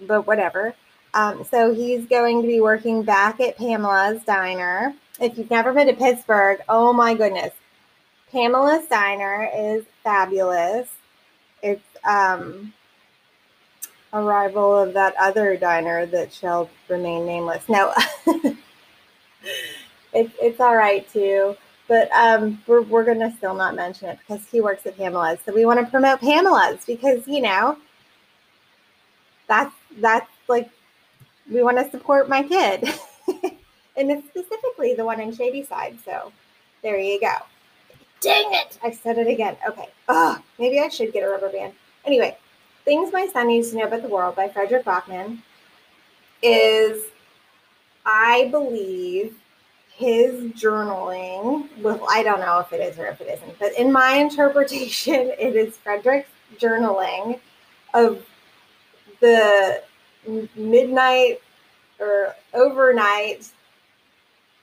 but 0.00 0.26
whatever. 0.26 0.74
Um, 1.14 1.44
so 1.44 1.74
he's 1.74 2.06
going 2.06 2.42
to 2.42 2.48
be 2.48 2.60
working 2.60 3.02
back 3.02 3.40
at 3.40 3.58
Pamela's 3.58 4.22
Diner. 4.24 4.94
If 5.20 5.36
you've 5.36 5.50
never 5.50 5.72
been 5.72 5.88
to 5.88 5.94
Pittsburgh, 5.94 6.60
oh 6.68 6.92
my 6.92 7.14
goodness, 7.14 7.52
Pamela's 8.30 8.86
Diner 8.86 9.50
is 9.54 9.84
fabulous. 10.02 10.88
It's 11.62 11.82
um, 12.04 12.72
a 14.12 14.22
rival 14.22 14.76
of 14.76 14.94
that 14.94 15.14
other 15.20 15.56
diner 15.56 16.06
that 16.06 16.32
shall 16.32 16.70
remain 16.88 17.26
nameless. 17.26 17.68
No, 17.68 17.92
it's 20.12 20.34
it's 20.40 20.60
all 20.60 20.76
right 20.76 21.08
too 21.12 21.56
but 21.92 22.10
um, 22.12 22.58
we're, 22.66 22.80
we're 22.80 23.04
going 23.04 23.20
to 23.20 23.30
still 23.36 23.52
not 23.52 23.74
mention 23.74 24.08
it 24.08 24.18
because 24.20 24.48
he 24.48 24.62
works 24.62 24.86
at 24.86 24.96
Pamela's. 24.96 25.40
So 25.44 25.52
we 25.52 25.66
want 25.66 25.78
to 25.78 25.84
promote 25.90 26.20
Pamela's 26.20 26.86
because, 26.86 27.28
you 27.28 27.42
know, 27.42 27.76
that's, 29.46 29.74
that's 29.98 30.30
like, 30.48 30.70
we 31.50 31.62
want 31.62 31.76
to 31.76 31.90
support 31.90 32.30
my 32.30 32.44
kid. 32.44 32.88
and 33.98 34.10
it's 34.10 34.26
specifically 34.28 34.94
the 34.94 35.04
one 35.04 35.20
in 35.20 35.36
Shadyside. 35.36 35.98
So 36.02 36.32
there 36.80 36.98
you 36.98 37.20
go. 37.20 37.34
Dang 38.22 38.54
it. 38.54 38.78
I 38.82 38.90
said 38.90 39.18
it 39.18 39.26
again. 39.26 39.58
Okay. 39.68 39.90
Oh, 40.08 40.38
maybe 40.58 40.80
I 40.80 40.88
should 40.88 41.12
get 41.12 41.24
a 41.24 41.28
rubber 41.28 41.52
band. 41.52 41.74
Anyway, 42.06 42.38
Things 42.86 43.12
My 43.12 43.26
Son 43.26 43.48
Needs 43.48 43.72
to 43.72 43.76
Know 43.76 43.84
About 43.84 44.00
the 44.00 44.08
World 44.08 44.34
by 44.34 44.48
Fredrik 44.48 44.84
Backman 44.84 45.42
is, 46.42 47.02
I 48.06 48.48
believe, 48.50 49.36
his 50.02 50.52
journaling. 50.52 51.68
Well, 51.80 52.04
I 52.10 52.24
don't 52.24 52.40
know 52.40 52.58
if 52.58 52.72
it 52.72 52.80
is 52.80 52.98
or 52.98 53.06
if 53.06 53.20
it 53.20 53.28
isn't, 53.28 53.58
but 53.60 53.72
in 53.78 53.92
my 53.92 54.14
interpretation, 54.14 55.32
it 55.38 55.54
is 55.54 55.76
Fredrik's 55.76 56.28
journaling 56.58 57.38
of 57.94 58.26
the 59.20 59.82
midnight 60.56 61.40
or 62.00 62.34
overnight 62.52 63.48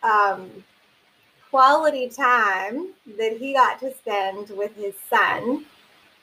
um, 0.04 0.50
quality 1.50 2.10
time 2.10 2.90
that 3.18 3.38
he 3.38 3.54
got 3.54 3.80
to 3.80 3.96
spend 3.96 4.50
with 4.50 4.76
his 4.76 4.94
son 5.10 5.66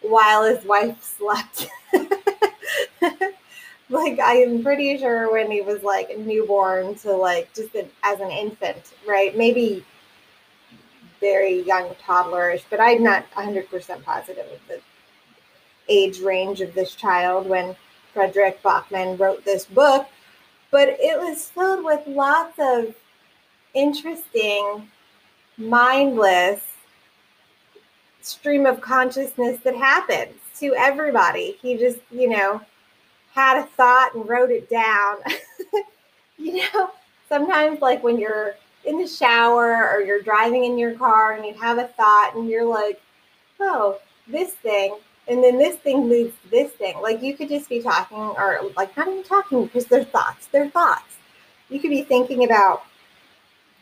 while 0.03 0.45
his 0.45 0.63
wife 0.67 1.03
slept. 1.19 1.69
like 3.89 4.19
I 4.19 4.35
am 4.35 4.63
pretty 4.63 4.99
sure 4.99 5.31
when 5.31 5.51
he 5.51 5.61
was 5.61 5.83
like 5.83 6.17
newborn 6.19 6.95
to 6.97 7.13
like 7.13 7.53
just 7.55 7.75
an, 7.75 7.89
as 8.03 8.21
an 8.21 8.31
infant, 8.31 8.95
right? 9.07 9.37
Maybe 9.37 9.85
very 11.21 11.63
young 11.63 11.95
toddlerish, 12.07 12.65
but 12.69 12.81
I'm 12.81 13.03
not 13.03 13.31
100% 13.33 14.05
positive 14.05 14.47
of 14.47 14.61
the 14.69 14.81
age 15.89 16.21
range 16.21 16.61
of 16.61 16.75
this 16.75 16.95
child 16.95 17.49
when 17.49 17.77
Fredrik 18.13 18.63
Backman 18.63 19.19
wrote 19.19 19.45
this 19.45 19.65
book. 19.67 20.07
But 20.71 20.89
it 20.89 21.19
was 21.19 21.49
filled 21.49 21.85
with 21.85 22.07
lots 22.07 22.59
of 22.59 22.95
interesting 23.75 24.89
mindless 25.57 26.61
stream 28.21 28.67
of 28.67 28.81
consciousness 28.81 29.61
that 29.63 29.77
happens 29.77 30.35
to 30.59 30.75
everybody. 30.77 31.57
He 31.63 31.77
just, 31.77 31.99
you 32.11 32.29
know, 32.29 32.61
had 33.37 33.59
a 33.59 33.67
thought 33.77 34.15
and 34.15 34.27
wrote 34.29 34.51
it 34.51 34.69
down. 34.69 35.19
you 36.39 36.65
know, 36.73 36.91
sometimes 37.29 37.81
like 37.83 38.03
when 38.03 38.19
you're 38.19 38.55
in 38.85 38.99
the 38.99 39.07
shower 39.07 39.89
or 39.91 40.01
you're 40.01 40.23
driving 40.23 40.65
in 40.65 40.79
your 40.79 40.95
car 40.95 41.33
and 41.33 41.45
you 41.45 41.53
have 41.55 41.79
a 41.79 41.89
thought 41.89 42.33
and 42.35 42.49
you're 42.49 42.65
like, 42.65 43.01
oh, 43.61 43.99
this 44.27 44.55
thing, 44.55 44.97
and 45.29 45.45
then 45.45 45.59
this 45.59 45.77
thing 45.77 46.09
leads 46.09 46.35
to 46.43 46.51
this 46.51 46.73
thing. 46.73 46.97
Like 47.03 47.23
you 47.23 47.37
could 47.37 47.49
just 47.49 47.69
be 47.69 47.83
talking 47.83 48.17
or 48.17 48.61
like 48.77 48.97
not 48.97 49.09
even 49.09 49.23
talking 49.23 49.67
because 49.67 49.87
they're 49.87 50.05
thoughts. 50.05 50.49
They're 50.51 50.71
thoughts. 50.71 51.19
You 51.69 51.79
could 51.79 51.91
be 51.91 52.03
thinking 52.03 52.45
about 52.45 52.85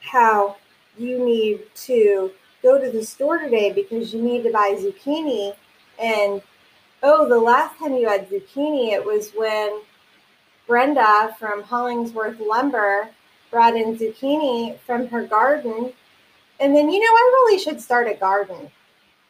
how 0.00 0.56
you 0.98 1.24
need 1.24 1.60
to 1.74 2.32
go 2.62 2.82
to 2.82 2.90
the 2.90 3.04
store 3.04 3.38
today 3.38 3.72
because 3.72 4.12
you 4.12 4.22
need 4.22 4.42
to 4.42 4.50
buy 4.50 4.74
zucchini. 4.78 5.54
And 6.00 6.42
oh, 7.04 7.28
the 7.28 7.38
last 7.38 7.78
time 7.78 7.94
you 7.94 8.08
had 8.08 8.28
zucchini, 8.28 8.92
it 8.92 9.04
was 9.04 9.30
when 9.36 9.82
Brenda 10.66 11.36
from 11.38 11.62
Hollingsworth 11.62 12.40
Lumber 12.40 13.10
brought 13.50 13.76
in 13.76 13.96
zucchini 13.96 14.78
from 14.80 15.06
her 15.08 15.26
garden. 15.26 15.92
And 16.60 16.74
then, 16.74 16.90
you 16.90 16.98
know, 16.98 17.06
I 17.06 17.30
really 17.34 17.58
should 17.58 17.80
start 17.80 18.08
a 18.08 18.14
garden. 18.14 18.70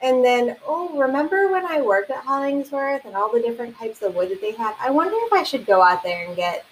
And 0.00 0.24
then, 0.24 0.56
oh, 0.66 0.96
remember 0.96 1.50
when 1.50 1.66
I 1.66 1.80
worked 1.80 2.10
at 2.10 2.18
Hollingsworth 2.18 3.04
and 3.06 3.16
all 3.16 3.32
the 3.32 3.40
different 3.40 3.76
types 3.76 4.02
of 4.02 4.14
wood 4.14 4.30
that 4.30 4.40
they 4.40 4.52
had? 4.52 4.74
I 4.80 4.90
wonder 4.90 5.16
if 5.16 5.32
I 5.32 5.42
should 5.42 5.66
go 5.66 5.82
out 5.82 6.02
there 6.02 6.26
and 6.26 6.36
get 6.36 6.64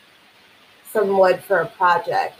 some 0.92 1.18
wood 1.18 1.42
for 1.42 1.60
a 1.60 1.66
project. 1.66 2.36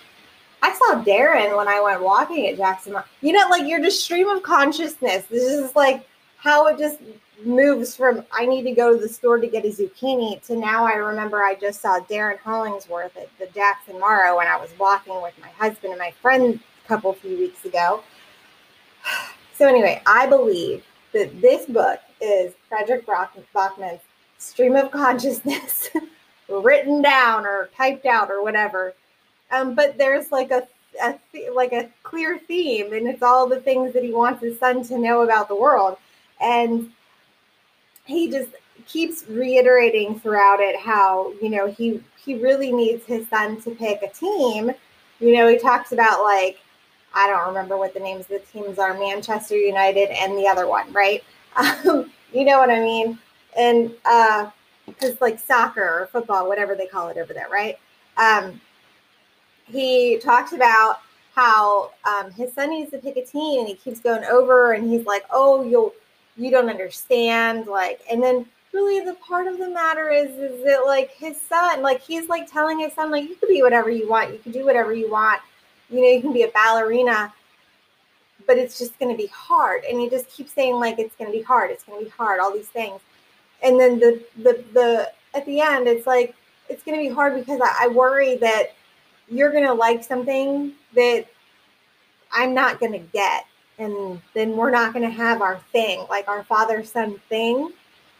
I 0.63 0.73
saw 0.73 1.03
Darren 1.03 1.57
when 1.57 1.67
I 1.67 1.81
went 1.81 2.03
walking 2.03 2.47
at 2.47 2.57
Jackson. 2.57 2.95
You 3.23 3.33
know, 3.33 3.47
like 3.51 3.67
you're 3.67 3.81
just 3.81 4.05
stream 4.05 4.29
of 4.29 4.45
consciousness. 4.45 5.25
This 5.27 5.43
is 5.43 5.75
like 5.75 6.07
how 6.37 6.69
it 6.69 6.79
just 6.79 6.99
moves 7.47 7.97
from 7.97 8.25
I 8.33 8.47
need 8.47 8.63
to 8.65 8.73
go 8.73 8.95
to 8.95 9.01
the 9.01 9.09
store 9.09 9.39
to 9.39 9.47
get 9.47 9.65
a 9.65 9.69
zucchini 9.69 10.43
to 10.47 10.57
now 10.57 10.85
I 10.85 10.95
remember 10.95 11.43
I 11.43 11.55
just 11.55 11.81
saw 11.81 12.01
Darren 12.01 12.39
Hollingsworth 12.39 13.17
at 13.17 13.29
the 13.39 13.47
Jackson 13.55 13.99
Morrow 14.01 14.37
when 14.37 14.47
I 14.47 14.57
was 14.57 14.71
walking 14.79 15.21
with 15.23 15.35
my 15.41 15.49
husband 15.51 15.93
and 15.93 15.99
my 15.99 16.13
friend 16.23 16.61
a 16.85 16.89
couple 16.89 17.13
few 17.15 17.39
weeks 17.39 17.65
ago. 17.65 18.03
So 19.55 19.69
anyway, 19.69 20.03
I 20.07 20.27
believe 20.27 20.83
that 21.13 21.41
this 21.41 21.67
book 21.67 22.01
is 22.21 22.55
Fredrik 22.69 23.07
Backman's 23.07 24.01
stream 24.39 24.75
of 24.75 24.91
consciousness 24.91 25.91
written 26.49 27.01
down 27.01 27.45
or 27.45 27.69
typed 27.77 28.07
out 28.07 28.29
or 28.31 28.43
whatever 28.43 28.95
um, 29.53 29.75
but 29.75 29.99
there's 29.99 30.33
like 30.33 30.51
a, 30.51 30.67
a 31.03 31.19
like 31.55 31.73
a 31.73 31.89
clear 32.03 32.39
theme, 32.39 32.93
and 32.93 33.07
it's 33.07 33.23
all 33.23 33.47
the 33.47 33.61
things 33.61 33.93
that 33.93 34.03
he 34.03 34.13
wants 34.13 34.43
his 34.43 34.59
son 34.59 34.83
to 34.85 34.99
know 34.99 35.23
about 35.23 35.49
the 35.49 35.55
world, 35.55 35.99
and 36.41 36.91
he 38.13 38.31
just 38.31 38.51
keeps 38.87 39.25
reiterating 39.29 40.19
throughout 40.19 40.61
it 40.61 40.79
how 40.79 41.33
you 41.41 41.49
know 41.49 41.67
he 41.67 42.03
he 42.25 42.35
really 42.35 42.73
needs 42.73 43.05
his 43.05 43.29
son 43.29 43.61
to 43.63 43.71
pick 43.71 44.03
a 44.03 44.09
team. 44.09 44.71
You 45.21 45.37
know, 45.37 45.49
he 45.49 45.59
talks 45.59 45.93
about 45.93 46.23
like 46.23 46.61
I 47.15 47.27
don't 47.27 47.47
remember 47.47 47.77
what 47.77 47.95
the 47.95 48.01
names 48.01 48.23
of 48.23 48.29
the 48.29 48.39
teams 48.41 48.79
are, 48.79 48.95
Manchester 48.95 49.57
United 49.57 50.11
and 50.11 50.37
the 50.37 50.47
other 50.47 50.67
one, 50.67 50.93
right? 50.93 51.23
Um, 51.55 52.11
you 52.33 52.47
know 52.47 52.59
what 52.59 52.71
I 52.71 52.81
mean? 52.81 53.19
And 53.59 53.91
because 54.87 55.13
uh, 55.13 55.17
like 55.21 55.39
soccer 55.39 55.83
or 55.83 56.09
football, 56.11 56.49
whatever 56.49 56.75
they 56.75 56.87
call 56.87 57.11
it 57.11 57.19
over 57.19 57.35
there, 57.35 57.49
right? 57.51 57.79
Um, 58.17 58.59
he 59.67 60.17
talks 60.17 60.55
about 60.55 61.01
how 61.35 61.91
um, 62.05 62.31
his 62.31 62.53
son 62.53 62.71
needs 62.71 62.91
to 62.93 62.99
pick 62.99 63.17
a 63.17 63.25
team 63.25 63.61
and 63.61 63.69
he 63.69 63.75
keeps 63.75 64.01
going 64.01 64.25
over 64.25 64.73
and 64.73 64.91
he's 64.91 65.07
like 65.07 65.25
oh 65.31 65.63
you'll 65.65 65.93
you 66.37 66.51
don't 66.51 66.69
understand 66.69 67.67
like 67.67 68.01
and 68.11 68.23
then 68.23 68.47
really 68.73 69.05
the 69.05 69.15
part 69.15 69.47
of 69.47 69.59
the 69.59 69.69
matter 69.69 70.11
is 70.11 70.31
is 70.31 70.65
that 70.65 70.85
like 70.87 71.11
his 71.11 71.41
son 71.41 71.83
like 71.83 72.01
he's 72.01 72.29
like 72.29 72.51
telling 72.51 72.79
his 72.79 72.93
son 72.95 73.11
like 73.11 73.29
you 73.29 73.37
can 73.37 73.49
be 73.49 73.63
whatever 73.63 73.91
you 73.91 74.09
want 74.09 74.33
you 74.33 74.39
can 74.39 74.53
do 74.53 74.65
whatever 74.65 74.95
you 74.95 75.11
want 75.11 75.41
you 75.91 76.01
know 76.01 76.09
you 76.09 76.21
can 76.21 76.33
be 76.33 76.43
a 76.43 76.49
ballerina 76.49 77.33
but 78.47 78.59
it's 78.59 78.79
just 78.79 78.99
going 78.99 79.11
to 79.11 79.17
be 79.17 79.29
hard 79.29 79.85
and 79.85 80.01
he 80.01 80.09
just 80.09 80.29
keeps 80.29 80.53
saying 80.53 80.75
like 80.77 80.99
it's 80.99 81.15
going 81.17 81.31
to 81.31 81.37
be 81.37 81.43
hard 81.43 81.71
it's 81.71 81.85
going 81.85 81.99
to 81.99 82.05
be 82.05 82.11
hard 82.11 82.41
all 82.41 82.53
these 82.53 82.69
things 82.69 83.01
and 83.63 83.79
then 83.79 83.99
the 83.99 84.25
the 84.39 84.65
the 84.73 85.13
at 85.35 85.45
the 85.47 85.61
end 85.61 85.87
it's 85.87 86.07
like 86.07 86.35
it's 86.69 86.83
going 86.83 86.99
to 86.99 87.09
be 87.09 87.15
hard 87.15 87.35
because 87.35 87.61
I, 87.61 87.85
I 87.85 87.89
worry 87.89 88.37
that 88.37 88.73
you're 89.29 89.51
going 89.51 89.67
to 89.67 89.75
like 89.75 90.03
something 90.03 90.73
that 90.95 91.27
I'm 92.33 92.55
not 92.55 92.81
going 92.81 92.93
to 92.93 92.99
get. 92.99 93.47
And 93.83 94.21
then 94.35 94.57
we're 94.57 94.71
not 94.71 94.93
going 94.93 95.05
to 95.05 95.15
have 95.15 95.43
our 95.43 95.59
thing, 95.73 96.05
like 96.09 96.29
our 96.29 96.45
father 96.45 96.85
son 96.85 97.19
thing. 97.29 97.73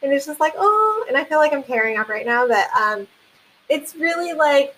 And 0.03 0.13
it's 0.13 0.27
just 0.27 0.41
like, 0.41 0.55
oh, 0.57 1.05
and 1.09 1.17
I 1.17 1.25
feel 1.25 1.39
like 1.39 1.53
I'm 1.53 1.63
tearing 1.63 1.97
up 1.97 2.09
right 2.09 2.27
now, 2.27 2.49
but 2.49 2.69
um, 2.77 3.07
it's 3.69 3.95
really 3.95 4.33
like 4.33 4.75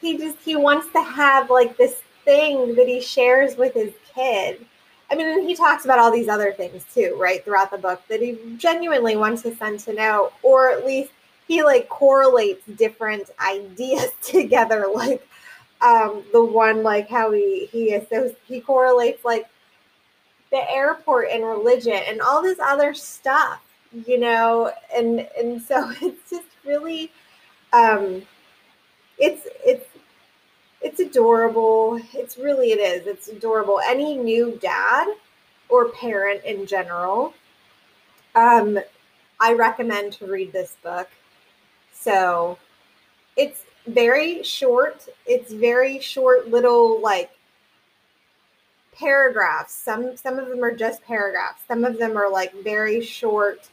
he 0.00 0.18
just, 0.18 0.38
he 0.38 0.56
wants 0.56 0.90
to 0.92 1.02
have 1.02 1.50
like 1.50 1.76
this 1.76 2.02
thing 2.24 2.74
that 2.74 2.88
he 2.88 3.00
shares 3.00 3.56
with 3.56 3.74
his 3.74 3.92
kid. 4.14 4.64
I 5.10 5.14
mean, 5.14 5.28
and 5.28 5.48
he 5.48 5.54
talks 5.54 5.84
about 5.84 5.98
all 5.98 6.10
these 6.10 6.28
other 6.28 6.52
things 6.52 6.84
too, 6.92 7.16
right, 7.18 7.44
throughout 7.44 7.70
the 7.70 7.78
book 7.78 8.02
that 8.08 8.20
he 8.20 8.38
genuinely 8.56 9.16
wants 9.16 9.42
his 9.42 9.56
son 9.58 9.78
to 9.78 9.92
know, 9.92 10.32
or 10.42 10.70
at 10.70 10.84
least 10.84 11.12
he 11.46 11.62
like 11.62 11.88
correlates 11.88 12.66
different 12.76 13.30
ideas 13.38 14.10
together. 14.22 14.86
Like, 14.92 15.26
um, 15.80 16.24
the 16.32 16.42
one 16.42 16.82
like 16.82 17.08
how 17.08 17.30
he 17.32 17.66
he 17.66 17.92
is 17.92 18.08
so 18.08 18.34
he 18.46 18.60
correlates 18.60 19.24
like 19.24 19.46
the 20.54 20.70
airport 20.70 21.28
and 21.32 21.44
religion 21.44 22.00
and 22.06 22.20
all 22.20 22.40
this 22.40 22.60
other 22.60 22.94
stuff, 22.94 23.60
you 24.06 24.20
know, 24.20 24.70
and 24.96 25.28
and 25.36 25.60
so 25.60 25.90
it's 26.00 26.30
just 26.30 26.46
really 26.64 27.10
um 27.72 28.22
it's 29.18 29.48
it's 29.66 29.86
it's 30.80 31.00
adorable. 31.00 32.00
It's 32.12 32.38
really 32.38 32.70
it 32.70 32.78
is. 32.78 33.06
It's 33.08 33.26
adorable. 33.28 33.80
Any 33.84 34.16
new 34.16 34.56
dad 34.62 35.08
or 35.68 35.88
parent 35.88 36.44
in 36.44 36.66
general, 36.66 37.34
um, 38.36 38.78
I 39.40 39.54
recommend 39.54 40.12
to 40.14 40.26
read 40.26 40.52
this 40.52 40.76
book. 40.84 41.08
So 41.92 42.58
it's 43.36 43.64
very 43.88 44.44
short. 44.44 45.08
It's 45.26 45.52
very 45.52 45.98
short 45.98 46.48
little 46.48 47.00
like 47.00 47.30
paragraphs. 48.94 49.72
Some 49.72 50.16
some 50.16 50.38
of 50.38 50.48
them 50.48 50.62
are 50.62 50.74
just 50.74 51.02
paragraphs. 51.02 51.62
Some 51.66 51.84
of 51.84 51.98
them 51.98 52.16
are 52.16 52.30
like 52.30 52.52
very 52.62 53.02
short 53.02 53.68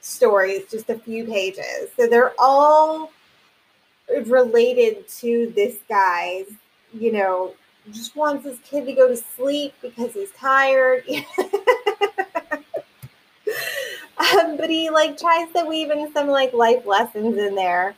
stories, 0.00 0.62
just 0.70 0.90
a 0.90 0.98
few 0.98 1.24
pages. 1.24 1.90
So 1.96 2.06
they're 2.06 2.34
all 2.38 3.10
related 4.26 5.08
to 5.08 5.52
this 5.54 5.76
guy's, 5.88 6.46
you 6.92 7.12
know, 7.12 7.54
just 7.90 8.14
wants 8.16 8.44
his 8.44 8.58
kid 8.60 8.86
to 8.86 8.92
go 8.92 9.08
to 9.08 9.16
sleep 9.16 9.74
because 9.82 10.12
he's 10.12 10.30
tired. 10.32 11.04
um, 14.18 14.56
but 14.56 14.70
he 14.70 14.90
like 14.90 15.18
tries 15.18 15.50
to 15.52 15.64
weave 15.66 15.90
in 15.90 16.12
some 16.12 16.28
like 16.28 16.52
life 16.52 16.86
lessons 16.86 17.36
in 17.36 17.54
there 17.54 17.94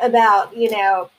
about 0.00 0.56
you 0.56 0.70
know 0.70 1.10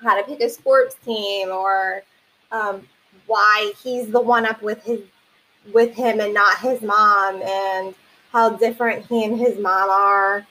how 0.00 0.16
to 0.16 0.22
pick 0.24 0.40
a 0.40 0.48
sports 0.48 0.96
team 1.04 1.48
or 1.48 2.02
um, 2.50 2.86
why 3.26 3.72
he's 3.82 4.10
the 4.10 4.20
one 4.20 4.46
up 4.46 4.62
with 4.62 4.82
his 4.84 5.00
with 5.72 5.94
him 5.94 6.20
and 6.20 6.34
not 6.34 6.58
his 6.58 6.82
mom 6.82 7.40
and 7.42 7.94
how 8.32 8.50
different 8.50 9.06
he 9.06 9.24
and 9.24 9.38
his 9.38 9.58
mom 9.58 9.88
are 9.90 10.46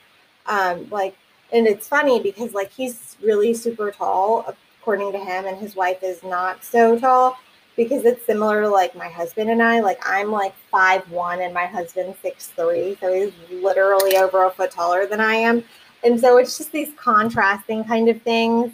um, 0.46 0.88
like 0.90 1.14
and 1.52 1.66
it's 1.66 1.86
funny 1.86 2.20
because 2.20 2.54
like 2.54 2.72
he's 2.72 3.16
really 3.22 3.52
super 3.52 3.90
tall 3.90 4.54
according 4.80 5.12
to 5.12 5.18
him 5.18 5.46
and 5.46 5.58
his 5.58 5.76
wife 5.76 6.02
is 6.02 6.22
not 6.22 6.64
so 6.64 6.98
tall 6.98 7.36
because 7.76 8.04
it's 8.04 8.24
similar 8.26 8.62
to 8.62 8.68
like 8.68 8.94
my 8.94 9.08
husband 9.08 9.50
and 9.50 9.62
I. 9.62 9.80
Like 9.80 10.00
I'm 10.04 10.30
like 10.30 10.54
five 10.70 11.08
one 11.10 11.40
and 11.40 11.54
my 11.54 11.66
husband's 11.66 12.18
six 12.20 12.48
three, 12.48 12.96
so 13.00 13.12
he's 13.12 13.32
literally 13.62 14.16
over 14.16 14.44
a 14.44 14.50
foot 14.50 14.70
taller 14.70 15.06
than 15.06 15.20
I 15.20 15.34
am. 15.34 15.64
And 16.04 16.18
so 16.18 16.38
it's 16.38 16.58
just 16.58 16.72
these 16.72 16.92
contrasting 16.96 17.84
kind 17.84 18.08
of 18.08 18.20
things 18.22 18.72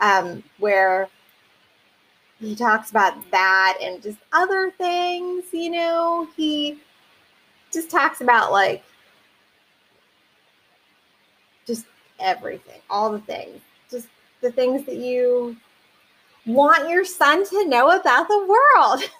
um, 0.00 0.42
where 0.58 1.08
he 2.40 2.54
talks 2.54 2.90
about 2.90 3.14
that 3.30 3.78
and 3.80 4.02
just 4.02 4.18
other 4.32 4.70
things, 4.70 5.44
you 5.52 5.70
know. 5.70 6.28
He 6.36 6.78
just 7.72 7.90
talks 7.90 8.20
about 8.20 8.52
like 8.52 8.84
just 11.66 11.86
everything, 12.20 12.80
all 12.90 13.10
the 13.10 13.20
things, 13.20 13.60
just 13.90 14.08
the 14.42 14.52
things 14.52 14.84
that 14.86 14.96
you 14.96 15.56
want 16.44 16.88
your 16.88 17.04
son 17.04 17.46
to 17.48 17.68
know 17.68 17.98
about 17.98 18.28
the 18.28 18.38
world. 18.38 19.02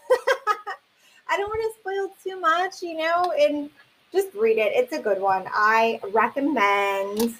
I 1.29 1.37
don't 1.37 1.49
want 1.49 1.75
to 1.75 1.81
spoil 1.81 2.15
too 2.23 2.41
much, 2.41 2.83
you 2.83 2.99
know, 2.99 3.33
and 3.39 3.71
just 4.13 4.29
read 4.35 4.59
it. 4.59 4.73
It's 4.75 4.93
a 4.93 5.01
good 5.01 5.21
one. 5.21 5.45
I 5.53 6.01
recommend 6.13 7.35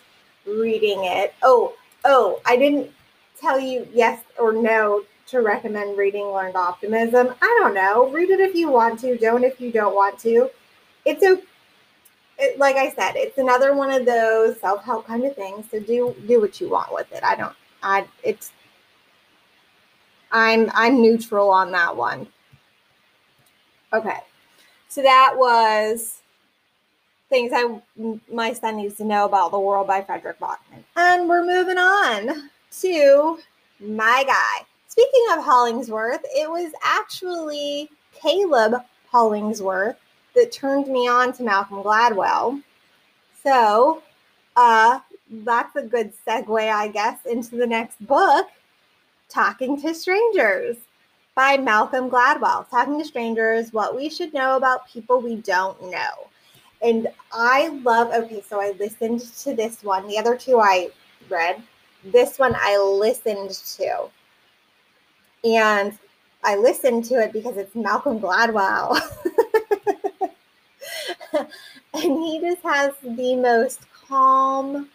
reading 0.47 1.05
it. 1.05 1.35
Oh, 1.43 1.75
oh, 2.05 2.41
I 2.47 2.57
didn't 2.57 2.91
tell 3.39 3.61
you 3.61 3.87
yes 3.93 4.23
or 4.39 4.53
no 4.53 5.05
to 5.29 5.41
recommend 5.41 5.99
reading 5.99 6.27
Learned 6.27 6.57
Optimism. 6.57 7.35
I 7.43 7.59
don't 7.61 7.75
know. 7.75 8.09
Read 8.11 8.31
it 8.31 8.41
if 8.41 8.55
you 8.55 8.71
want 8.71 9.01
to, 9.01 9.17
don't 9.19 9.45
if 9.45 9.61
you 9.61 9.73
don't 9.73 9.95
want 9.95 10.19
to. 10.21 10.51
It's 11.05 11.23
a 11.23 11.41
it, 12.39 12.59
like 12.59 12.77
I 12.77 12.91
said, 12.91 13.13
it's 13.17 13.39
another 13.39 13.75
one 13.75 13.91
of 13.91 14.05
those 14.05 14.61
self-help 14.61 15.07
kind 15.07 15.25
of 15.25 15.35
things. 15.35 15.67
So 15.71 15.81
do 15.81 16.15
do 16.27 16.41
what 16.41 16.61
you 16.61 16.69
want 16.69 16.93
with 16.93 17.11
it. 17.13 17.23
I 17.25 17.35
don't 17.35 17.55
I 17.83 18.07
it's 18.23 18.53
I'm 20.33 20.71
I'm 20.75 21.01
neutral 21.01 21.51
on 21.51 21.73
that 21.73 21.97
one. 21.97 22.27
Okay. 23.93 24.19
So 24.89 25.03
that 25.03 25.35
was 25.37 26.21
things 27.29 27.53
I 27.55 27.81
my 28.31 28.53
son 28.53 28.77
needs 28.77 28.97
to 28.97 29.05
know 29.05 29.25
about 29.25 29.51
the 29.51 29.59
world 29.59 29.87
by 29.87 30.03
Fredrik 30.03 30.39
Backman. 30.39 30.85
And 30.97 31.29
we're 31.29 31.45
moving 31.45 31.79
on 31.79 32.51
to 32.81 33.39
my 33.81 34.25
guy. 34.27 34.67
Speaking 34.99 35.27
of 35.33 35.45
Hollingsworth, 35.45 36.25
it 36.35 36.51
was 36.51 36.73
actually 36.83 37.91
Caleb 38.15 38.77
Hollingsworth 39.11 39.97
that 40.35 40.53
turned 40.53 40.89
me 40.89 41.07
on 41.07 41.35
to 41.35 41.43
Malcolm 41.43 41.83
Gladwell. 41.83 42.63
So, 43.43 44.03
uh, 44.57 45.01
that's 45.31 45.77
a 45.77 45.83
good 45.83 46.15
segue, 46.27 46.73
I 46.73 46.89
guess, 46.89 47.27
into 47.27 47.57
the 47.57 47.67
next 47.67 48.05
book, 48.07 48.47
Talking 49.29 49.79
to 49.83 49.93
Strangers 49.93 50.79
by 51.35 51.59
Malcolm 51.59 52.09
Gladwell. 52.09 52.67
Talking 52.71 52.99
to 52.99 53.05
Strangers, 53.05 53.75
what 53.75 53.95
we 53.95 54.09
should 54.09 54.33
know 54.33 54.57
about 54.57 54.89
people 54.89 55.21
we 55.21 55.37
don't 55.37 55.91
know. 55.91 56.29
And 56.81 57.09
I 57.35 57.69
love, 57.85 58.15
okay, 58.15 58.43
so 58.49 58.63
I 58.63 58.71
listened 58.79 59.21
to 59.21 59.55
this 59.55 59.85
one. 59.85 60.09
The 60.09 60.17
other 60.17 60.39
two 60.39 60.59
I 60.59 60.89
read. 61.29 61.63
This 62.03 62.39
one 62.39 62.55
I 62.57 62.79
listened 62.79 63.51
to. 63.77 64.09
And 65.47 65.97
I 66.43 66.57
listened 66.57 67.05
to 67.07 67.15
it 67.15 67.33
because 67.33 67.57
it's 67.57 67.75
Malcolm 67.75 68.19
Gladwell. 68.21 69.01
and 71.33 71.49
he 71.95 72.41
just 72.41 72.63
has 72.63 72.95
the 73.03 73.37
most 73.37 73.81
calm 74.09 74.89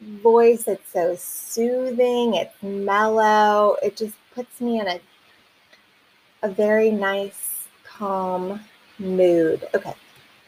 voice. 0.00 0.66
It's 0.66 0.92
so 0.92 1.14
soothing, 1.16 2.34
it's 2.34 2.62
mellow. 2.62 3.76
It 3.82 3.96
just 3.96 4.14
puts 4.34 4.60
me 4.60 4.80
in 4.80 4.88
a 4.88 5.00
a 6.42 6.48
very 6.48 6.90
nice, 6.90 7.68
calm 7.84 8.60
mood. 8.98 9.66
Okay. 9.74 9.94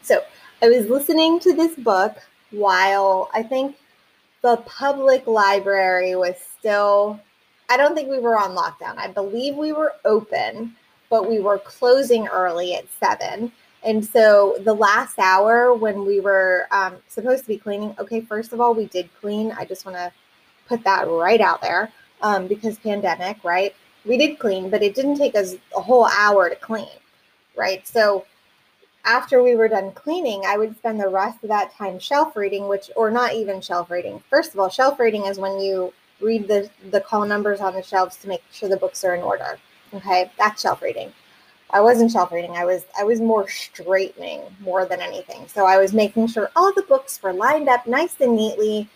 So 0.02 0.22
I 0.62 0.68
was 0.68 0.88
listening 0.88 1.40
to 1.40 1.54
this 1.54 1.76
book 1.76 2.16
while 2.50 3.30
I 3.32 3.42
think 3.42 3.76
the 4.42 4.56
public 4.66 5.26
library 5.26 6.16
was 6.16 6.34
still, 6.58 7.20
I 7.68 7.76
don't 7.76 7.94
think 7.94 8.10
we 8.10 8.18
were 8.18 8.38
on 8.38 8.56
lockdown. 8.56 8.96
I 8.98 9.08
believe 9.08 9.56
we 9.56 9.72
were 9.72 9.92
open, 10.04 10.76
but 11.10 11.28
we 11.28 11.40
were 11.40 11.58
closing 11.58 12.26
early 12.28 12.74
at 12.74 12.86
seven. 13.00 13.52
And 13.82 14.04
so 14.04 14.56
the 14.64 14.74
last 14.74 15.18
hour 15.18 15.74
when 15.74 16.06
we 16.06 16.20
were 16.20 16.66
um, 16.70 16.96
supposed 17.08 17.42
to 17.42 17.48
be 17.48 17.58
cleaning, 17.58 17.94
okay, 17.98 18.20
first 18.22 18.52
of 18.52 18.60
all, 18.60 18.74
we 18.74 18.86
did 18.86 19.08
clean. 19.20 19.52
I 19.52 19.64
just 19.64 19.84
want 19.84 19.96
to 19.96 20.12
put 20.66 20.82
that 20.84 21.08
right 21.08 21.40
out 21.40 21.60
there 21.60 21.92
um, 22.22 22.46
because 22.46 22.78
pandemic, 22.78 23.42
right? 23.44 23.74
We 24.06 24.16
did 24.16 24.38
clean, 24.38 24.70
but 24.70 24.82
it 24.82 24.94
didn't 24.94 25.16
take 25.16 25.34
us 25.34 25.54
a 25.76 25.80
whole 25.80 26.06
hour 26.06 26.48
to 26.48 26.56
clean, 26.56 26.88
right? 27.56 27.86
So 27.86 28.24
after 29.04 29.42
we 29.42 29.54
were 29.54 29.68
done 29.68 29.92
cleaning, 29.92 30.42
I 30.46 30.56
would 30.56 30.76
spend 30.76 30.98
the 30.98 31.08
rest 31.08 31.42
of 31.42 31.48
that 31.48 31.74
time 31.74 31.98
shelf 31.98 32.36
reading, 32.36 32.68
which, 32.68 32.90
or 32.96 33.10
not 33.10 33.34
even 33.34 33.60
shelf 33.60 33.90
reading. 33.90 34.22
First 34.30 34.54
of 34.54 34.60
all, 34.60 34.70
shelf 34.70 34.98
reading 34.98 35.26
is 35.26 35.38
when 35.38 35.60
you 35.60 35.92
read 36.24 36.48
the, 36.48 36.68
the 36.90 37.00
call 37.00 37.24
numbers 37.26 37.60
on 37.60 37.74
the 37.74 37.82
shelves 37.82 38.16
to 38.16 38.28
make 38.28 38.42
sure 38.50 38.68
the 38.68 38.76
books 38.76 39.04
are 39.04 39.14
in 39.14 39.22
order. 39.22 39.58
Okay, 39.92 40.30
that's 40.38 40.62
shelf 40.62 40.82
reading. 40.82 41.12
I 41.70 41.80
wasn't 41.80 42.10
shelf 42.10 42.32
reading. 42.32 42.52
I 42.52 42.64
was 42.64 42.84
I 42.98 43.04
was 43.04 43.20
more 43.20 43.48
straightening 43.48 44.42
more 44.60 44.86
than 44.86 45.00
anything. 45.00 45.46
So 45.48 45.66
I 45.66 45.76
was 45.76 45.92
making 45.92 46.28
sure 46.28 46.50
all 46.56 46.72
the 46.72 46.82
books 46.82 47.20
were 47.22 47.32
lined 47.32 47.68
up 47.68 47.86
nice 47.86 48.20
and 48.20 48.36
neatly 48.36 48.88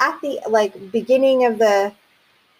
at 0.00 0.20
the 0.20 0.40
like 0.48 0.90
beginning 0.92 1.44
of 1.44 1.58
the 1.58 1.92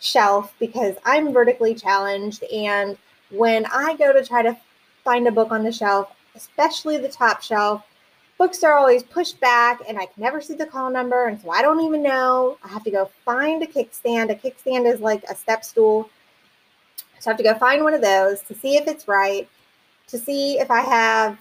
shelf 0.00 0.54
because 0.58 0.96
I'm 1.04 1.32
vertically 1.32 1.74
challenged 1.74 2.44
and 2.44 2.96
when 3.30 3.66
I 3.66 3.96
go 3.96 4.12
to 4.12 4.24
try 4.24 4.42
to 4.42 4.56
find 5.04 5.26
a 5.26 5.32
book 5.32 5.50
on 5.50 5.64
the 5.64 5.72
shelf, 5.72 6.14
especially 6.34 6.96
the 6.98 7.08
top 7.08 7.42
shelf, 7.42 7.82
books 8.38 8.62
are 8.62 8.74
always 8.74 9.02
pushed 9.02 9.40
back 9.40 9.82
and 9.88 9.98
I 9.98 10.06
can 10.06 10.22
never 10.22 10.40
see 10.40 10.54
the 10.54 10.66
call 10.66 10.90
number 10.90 11.26
and 11.26 11.40
so 11.40 11.50
I 11.50 11.60
don't 11.60 11.80
even 11.80 12.02
know. 12.02 12.56
I 12.64 12.68
have 12.68 12.84
to 12.84 12.90
go 12.90 13.10
find 13.24 13.62
a 13.62 13.66
kickstand. 13.66 14.30
A 14.30 14.34
kickstand 14.34 14.92
is 14.92 15.00
like 15.00 15.24
a 15.24 15.34
step 15.34 15.64
stool 15.64 16.08
so 17.18 17.30
I 17.30 17.32
have 17.32 17.38
to 17.38 17.44
go 17.44 17.54
find 17.54 17.82
one 17.82 17.94
of 17.94 18.00
those 18.00 18.42
to 18.42 18.54
see 18.54 18.76
if 18.76 18.86
it's 18.86 19.08
right, 19.08 19.48
to 20.08 20.18
see 20.18 20.58
if 20.58 20.70
I 20.70 20.80
have, 20.80 21.38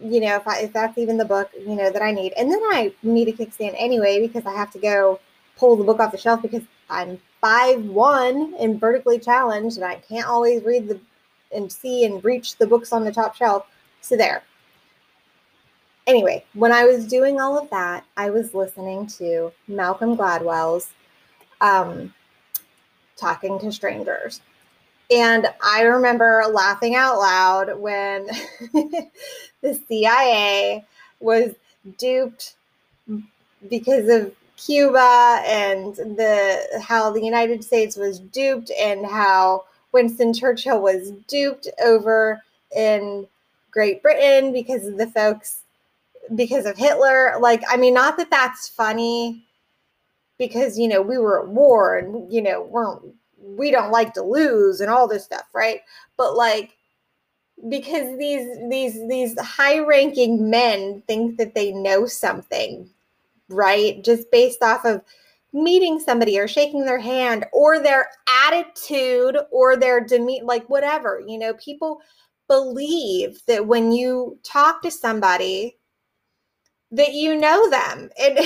you 0.00 0.20
know, 0.20 0.36
if 0.36 0.46
I 0.46 0.60
if 0.60 0.72
that's 0.72 0.96
even 0.98 1.16
the 1.16 1.24
book, 1.24 1.50
you 1.58 1.74
know, 1.74 1.90
that 1.90 2.02
I 2.02 2.12
need. 2.12 2.32
And 2.34 2.50
then 2.50 2.60
I 2.60 2.92
need 3.02 3.28
a 3.28 3.32
kickstand 3.32 3.74
anyway 3.76 4.20
because 4.20 4.46
I 4.46 4.52
have 4.52 4.70
to 4.72 4.78
go 4.78 5.20
pull 5.56 5.76
the 5.76 5.84
book 5.84 6.00
off 6.00 6.12
the 6.12 6.18
shelf 6.18 6.42
because 6.42 6.62
I'm 6.88 7.20
five 7.40 7.84
one 7.84 8.54
and 8.60 8.78
vertically 8.78 9.18
challenged 9.18 9.76
and 9.76 9.84
I 9.84 9.96
can't 9.96 10.26
always 10.26 10.62
read 10.62 10.88
the 10.88 11.00
and 11.52 11.70
see 11.70 12.04
and 12.04 12.24
reach 12.24 12.56
the 12.56 12.66
books 12.66 12.92
on 12.92 13.04
the 13.04 13.12
top 13.12 13.34
shelf. 13.34 13.66
So 14.00 14.16
there. 14.16 14.42
Anyway, 16.06 16.44
when 16.54 16.72
I 16.72 16.84
was 16.84 17.06
doing 17.06 17.40
all 17.40 17.58
of 17.58 17.70
that, 17.70 18.04
I 18.16 18.30
was 18.30 18.54
listening 18.54 19.06
to 19.18 19.52
Malcolm 19.68 20.16
Gladwell's 20.16 20.90
um, 21.60 22.12
Talking 23.16 23.58
to 23.60 23.70
Strangers. 23.70 24.40
And 25.10 25.46
I 25.62 25.82
remember 25.82 26.44
laughing 26.50 26.96
out 26.96 27.18
loud 27.18 27.78
when 27.78 28.26
the 29.60 29.80
CIA 29.86 30.84
was 31.20 31.52
duped 31.98 32.54
because 33.68 34.08
of 34.08 34.34
Cuba 34.56 35.42
and 35.44 35.94
the 35.94 36.80
how 36.82 37.10
the 37.10 37.22
United 37.22 37.62
States 37.62 37.96
was 37.96 38.18
duped 38.18 38.70
and 38.78 39.04
how 39.04 39.64
Winston 39.92 40.32
Churchill 40.32 40.80
was 40.80 41.10
duped 41.28 41.68
over 41.84 42.42
in 42.74 43.26
Great 43.70 44.02
Britain 44.02 44.52
because 44.52 44.86
of 44.86 44.98
the 44.98 45.08
folks 45.08 45.61
because 46.34 46.66
of 46.66 46.76
Hitler. 46.76 47.36
Like, 47.40 47.62
I 47.68 47.76
mean, 47.76 47.94
not 47.94 48.16
that 48.16 48.30
that's 48.30 48.68
funny 48.68 49.44
because 50.38 50.78
you 50.78 50.88
know 50.88 51.02
we 51.02 51.18
were 51.18 51.42
at 51.42 51.48
war 51.48 51.96
and 51.96 52.32
you 52.32 52.42
know 52.42 52.62
we're, 52.62 52.98
we 53.38 53.70
don't 53.70 53.92
like 53.92 54.12
to 54.14 54.22
lose 54.22 54.80
and 54.80 54.90
all 54.90 55.06
this 55.06 55.24
stuff, 55.24 55.46
right? 55.54 55.80
But 56.16 56.36
like 56.36 56.76
because 57.68 58.18
these 58.18 58.46
these 58.68 59.08
these 59.08 59.38
high 59.40 59.78
ranking 59.78 60.50
men 60.50 61.02
think 61.06 61.38
that 61.38 61.54
they 61.54 61.72
know 61.72 62.06
something, 62.06 62.88
right? 63.48 64.02
Just 64.02 64.30
based 64.30 64.62
off 64.62 64.84
of 64.84 65.02
meeting 65.52 66.00
somebody 66.00 66.38
or 66.38 66.48
shaking 66.48 66.84
their 66.84 66.98
hand 66.98 67.44
or 67.52 67.78
their 67.78 68.08
attitude 68.46 69.36
or 69.50 69.76
their 69.76 70.00
demeanor 70.00 70.44
like 70.44 70.68
whatever, 70.68 71.22
you 71.26 71.38
know, 71.38 71.54
people 71.54 72.00
believe 72.48 73.40
that 73.46 73.66
when 73.66 73.92
you 73.92 74.38
talk 74.42 74.82
to 74.82 74.90
somebody 74.90 75.76
that 76.92 77.14
you 77.14 77.36
know 77.36 77.70
them 77.70 78.10
and 78.20 78.38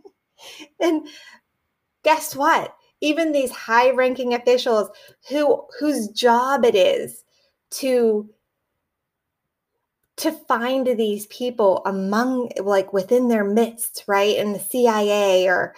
and 0.80 1.06
guess 2.02 2.34
what 2.34 2.74
even 3.00 3.32
these 3.32 3.50
high 3.50 3.90
ranking 3.90 4.34
officials 4.34 4.88
who 5.28 5.64
whose 5.78 6.08
job 6.08 6.64
it 6.64 6.74
is 6.74 7.24
to 7.70 8.28
to 10.16 10.32
find 10.32 10.86
these 10.86 11.26
people 11.26 11.80
among 11.86 12.50
like 12.60 12.92
within 12.92 13.28
their 13.28 13.44
midst 13.44 14.04
right 14.08 14.36
in 14.36 14.52
the 14.52 14.58
cia 14.58 15.46
or 15.48 15.74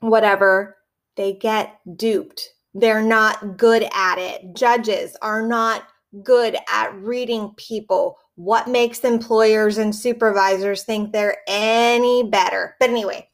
whatever 0.00 0.76
they 1.16 1.32
get 1.32 1.78
duped 1.96 2.54
they're 2.74 3.02
not 3.02 3.56
good 3.56 3.86
at 3.92 4.18
it. 4.18 4.54
Judges 4.54 5.16
are 5.22 5.42
not 5.42 5.84
good 6.22 6.56
at 6.72 6.94
reading 6.94 7.52
people. 7.56 8.16
What 8.38 8.68
makes 8.68 9.00
employers 9.00 9.78
and 9.78 9.92
supervisors 9.92 10.84
think 10.84 11.12
they're 11.12 11.38
any 11.48 12.22
better? 12.22 12.76
But 12.78 12.90
anyway, 12.90 13.28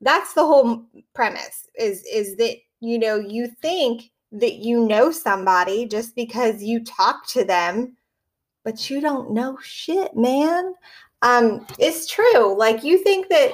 that's 0.00 0.34
the 0.34 0.46
whole 0.46 0.84
premise 1.16 1.66
is 1.76 2.04
is 2.04 2.36
that 2.36 2.56
you 2.78 2.96
know 2.96 3.16
you 3.16 3.48
think 3.60 4.12
that 4.30 4.54
you 4.54 4.86
know 4.86 5.10
somebody 5.10 5.84
just 5.84 6.14
because 6.14 6.62
you 6.62 6.84
talk 6.84 7.26
to 7.28 7.44
them 7.44 7.96
but 8.62 8.88
you 8.88 9.00
don't 9.00 9.32
know 9.32 9.58
shit 9.60 10.14
man. 10.14 10.74
Um 11.22 11.66
it's 11.80 12.06
true. 12.06 12.56
Like 12.56 12.84
you 12.84 13.02
think 13.02 13.28
that 13.30 13.50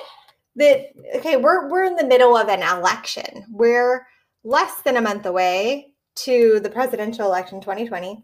that 0.57 0.90
okay 1.16 1.38
we're 1.38 1.70
we're 1.70 1.85
in 1.85 1.96
the 1.96 2.05
middle 2.05 2.37
of 2.37 2.48
an 2.48 2.62
election. 2.62 3.46
We're 3.50 4.07
less 4.44 4.83
than 4.83 4.98
a 4.98 5.02
month 5.02 5.24
away 5.24 5.94
to 6.16 6.61
the 6.61 6.68
presidential 6.68 7.24
election 7.24 7.62
2020 7.62 8.22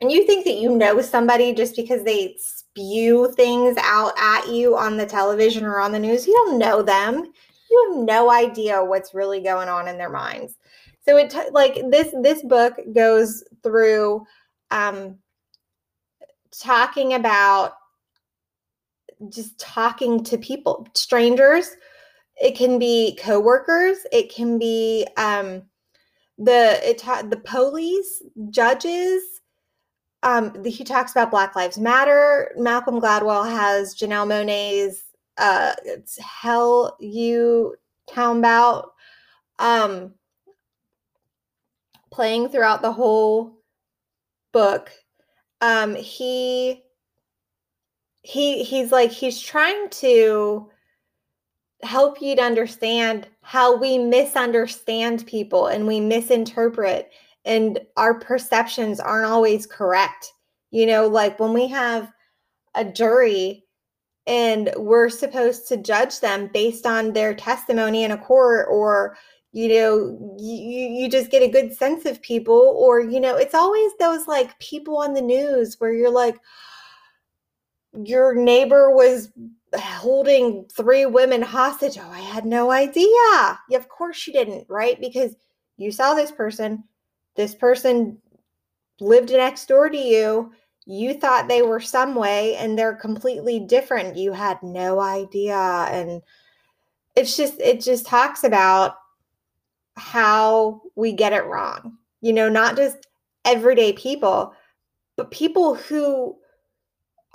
and 0.00 0.10
you 0.10 0.26
think 0.26 0.44
that 0.44 0.58
you 0.58 0.76
know 0.76 1.00
somebody 1.00 1.54
just 1.54 1.76
because 1.76 2.04
they 2.04 2.36
spew 2.38 3.32
things 3.36 3.76
out 3.82 4.12
at 4.18 4.48
you 4.48 4.76
on 4.76 4.96
the 4.96 5.06
television 5.06 5.64
or 5.64 5.80
on 5.80 5.92
the 5.92 5.98
news 5.98 6.26
you 6.26 6.32
don't 6.32 6.58
know 6.58 6.82
them 6.82 7.24
you 7.70 7.88
have 7.88 8.04
no 8.04 8.30
idea 8.30 8.84
what's 8.84 9.14
really 9.14 9.40
going 9.40 9.68
on 9.68 9.88
in 9.88 9.98
their 9.98 10.10
minds 10.10 10.56
so 11.02 11.16
it 11.16 11.30
t- 11.30 11.50
like 11.52 11.78
this 11.90 12.14
this 12.22 12.42
book 12.42 12.78
goes 12.94 13.44
through 13.62 14.24
um 14.70 15.16
talking 16.52 17.14
about 17.14 17.74
just 19.28 19.58
talking 19.58 20.22
to 20.24 20.38
people, 20.38 20.86
strangers. 20.94 21.76
It 22.36 22.56
can 22.56 22.78
be 22.78 23.18
coworkers. 23.20 23.98
It 24.12 24.34
can 24.34 24.58
be 24.58 25.06
um, 25.16 25.62
the 26.38 26.80
it 26.88 26.98
ta- 26.98 27.22
the 27.22 27.38
police, 27.38 28.22
judges. 28.50 29.22
Um, 30.24 30.52
the, 30.62 30.70
he 30.70 30.82
talks 30.82 31.12
about 31.12 31.30
Black 31.30 31.54
Lives 31.54 31.78
Matter. 31.78 32.52
Malcolm 32.56 33.00
Gladwell 33.00 33.48
has 33.48 33.94
Janelle 33.94 34.26
Monáe's 34.26 35.04
uh, 35.36 35.74
it's 35.84 36.18
Hell 36.18 36.96
You 37.00 37.76
Talmbout 38.06 38.92
um, 39.58 40.14
playing 42.10 42.48
throughout 42.48 42.82
the 42.82 42.92
whole 42.92 43.58
book. 44.52 44.90
Um, 45.60 45.94
he 45.94 46.82
he 48.22 48.64
he's 48.64 48.92
like 48.92 49.10
he's 49.10 49.40
trying 49.40 49.88
to 49.90 50.70
help 51.82 52.22
you 52.22 52.34
to 52.36 52.42
understand 52.42 53.28
how 53.42 53.76
we 53.76 53.98
misunderstand 53.98 55.26
people 55.26 55.66
and 55.66 55.86
we 55.86 56.00
misinterpret 56.00 57.10
and 57.44 57.80
our 57.96 58.18
perceptions 58.18 59.00
aren't 59.00 59.26
always 59.26 59.66
correct 59.66 60.32
you 60.70 60.86
know 60.86 61.06
like 61.06 61.38
when 61.38 61.52
we 61.52 61.68
have 61.68 62.10
a 62.74 62.84
jury 62.84 63.64
and 64.26 64.70
we're 64.76 65.10
supposed 65.10 65.68
to 65.68 65.76
judge 65.76 66.20
them 66.20 66.48
based 66.52 66.86
on 66.86 67.12
their 67.12 67.34
testimony 67.34 68.04
in 68.04 68.10
a 68.10 68.18
court 68.18 68.66
or 68.70 69.16
you 69.52 69.68
know 69.68 70.36
you, 70.38 70.56
you 70.56 71.08
just 71.10 71.30
get 71.30 71.42
a 71.42 71.48
good 71.48 71.72
sense 71.72 72.06
of 72.06 72.22
people 72.22 72.74
or 72.78 73.00
you 73.00 73.20
know 73.20 73.36
it's 73.36 73.54
always 73.54 73.92
those 73.98 74.26
like 74.26 74.58
people 74.58 74.96
on 74.96 75.14
the 75.14 75.22
news 75.22 75.76
where 75.78 75.92
you're 75.92 76.10
like 76.10 76.38
your 78.02 78.34
neighbor 78.34 78.90
was 78.94 79.30
holding 79.76 80.66
three 80.72 81.06
women 81.06 81.42
hostage. 81.42 81.98
Oh, 81.98 82.10
I 82.10 82.20
had 82.20 82.44
no 82.44 82.70
idea. 82.70 83.06
Yeah, 83.68 83.78
of 83.78 83.88
course 83.88 84.26
you 84.26 84.32
didn't, 84.32 84.66
right? 84.68 85.00
Because 85.00 85.34
you 85.76 85.90
saw 85.90 86.14
this 86.14 86.30
person, 86.30 86.84
this 87.36 87.54
person 87.54 88.18
lived 89.00 89.30
next 89.30 89.66
door 89.66 89.88
to 89.88 89.96
you. 89.96 90.52
You 90.86 91.14
thought 91.14 91.48
they 91.48 91.62
were 91.62 91.80
some 91.80 92.14
way 92.14 92.56
and 92.56 92.78
they're 92.78 92.94
completely 92.94 93.60
different. 93.60 94.16
You 94.16 94.32
had 94.32 94.62
no 94.62 95.00
idea. 95.00 95.56
And 95.56 96.22
it's 97.16 97.36
just, 97.36 97.60
it 97.60 97.80
just 97.80 98.06
talks 98.06 98.44
about 98.44 98.96
how 99.96 100.82
we 100.94 101.12
get 101.12 101.32
it 101.32 101.46
wrong. 101.46 101.96
You 102.20 102.32
know, 102.32 102.48
not 102.48 102.76
just 102.76 103.06
everyday 103.44 103.92
people, 103.92 104.52
but 105.16 105.30
people 105.30 105.74
who 105.74 106.36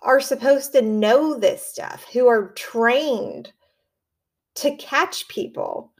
are 0.01 0.21
supposed 0.21 0.71
to 0.73 0.81
know 0.81 1.37
this 1.37 1.65
stuff, 1.65 2.05
who 2.11 2.27
are 2.27 2.51
trained 2.53 3.51
to 4.55 4.75
catch 4.77 5.27
people, 5.27 5.91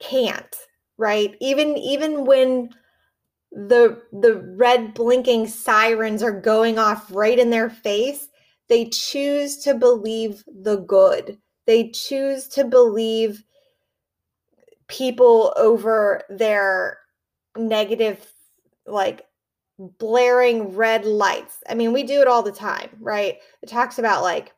can't, 0.00 0.54
right? 0.98 1.36
Even 1.40 1.76
even 1.78 2.24
when 2.26 2.70
the 3.52 4.02
the 4.12 4.36
red 4.56 4.92
blinking 4.94 5.46
sirens 5.46 6.22
are 6.22 6.38
going 6.40 6.78
off 6.78 7.10
right 7.10 7.38
in 7.38 7.50
their 7.50 7.70
face, 7.70 8.28
they 8.68 8.86
choose 8.86 9.56
to 9.58 9.74
believe 9.74 10.44
the 10.46 10.76
good. 10.76 11.38
They 11.66 11.90
choose 11.90 12.48
to 12.48 12.64
believe 12.64 13.44
people 14.88 15.52
over 15.56 16.22
their 16.28 16.98
negative 17.56 18.32
like 18.86 19.26
blaring 19.78 20.74
red 20.74 21.04
lights. 21.04 21.58
I 21.68 21.74
mean, 21.74 21.92
we 21.92 22.02
do 22.02 22.20
it 22.20 22.26
all 22.26 22.42
the 22.42 22.52
time, 22.52 22.90
right? 23.00 23.38
It 23.62 23.68
talks 23.68 23.98
about 23.98 24.22
like 24.22 24.54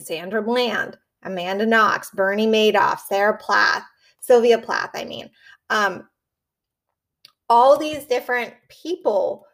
Sandra 0.00 0.42
Bland, 0.42 0.98
Amanda 1.22 1.66
Knox, 1.66 2.10
Bernie 2.10 2.46
Madoff, 2.46 3.00
Sarah 3.00 3.38
Plath, 3.38 3.84
Sylvia 4.20 4.58
Plath, 4.58 4.90
I 4.94 5.04
mean. 5.04 5.30
Um, 5.70 6.08
all 7.48 7.76
these 7.76 8.04
different 8.04 8.54
people 8.68 9.46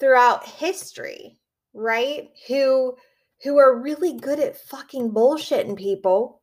throughout 0.00 0.46
history, 0.46 1.38
right? 1.74 2.30
Who 2.48 2.96
who 3.42 3.58
are 3.58 3.80
really 3.80 4.14
good 4.14 4.40
at 4.40 4.56
fucking 4.56 5.10
bullshitting 5.10 5.76
people 5.76 6.40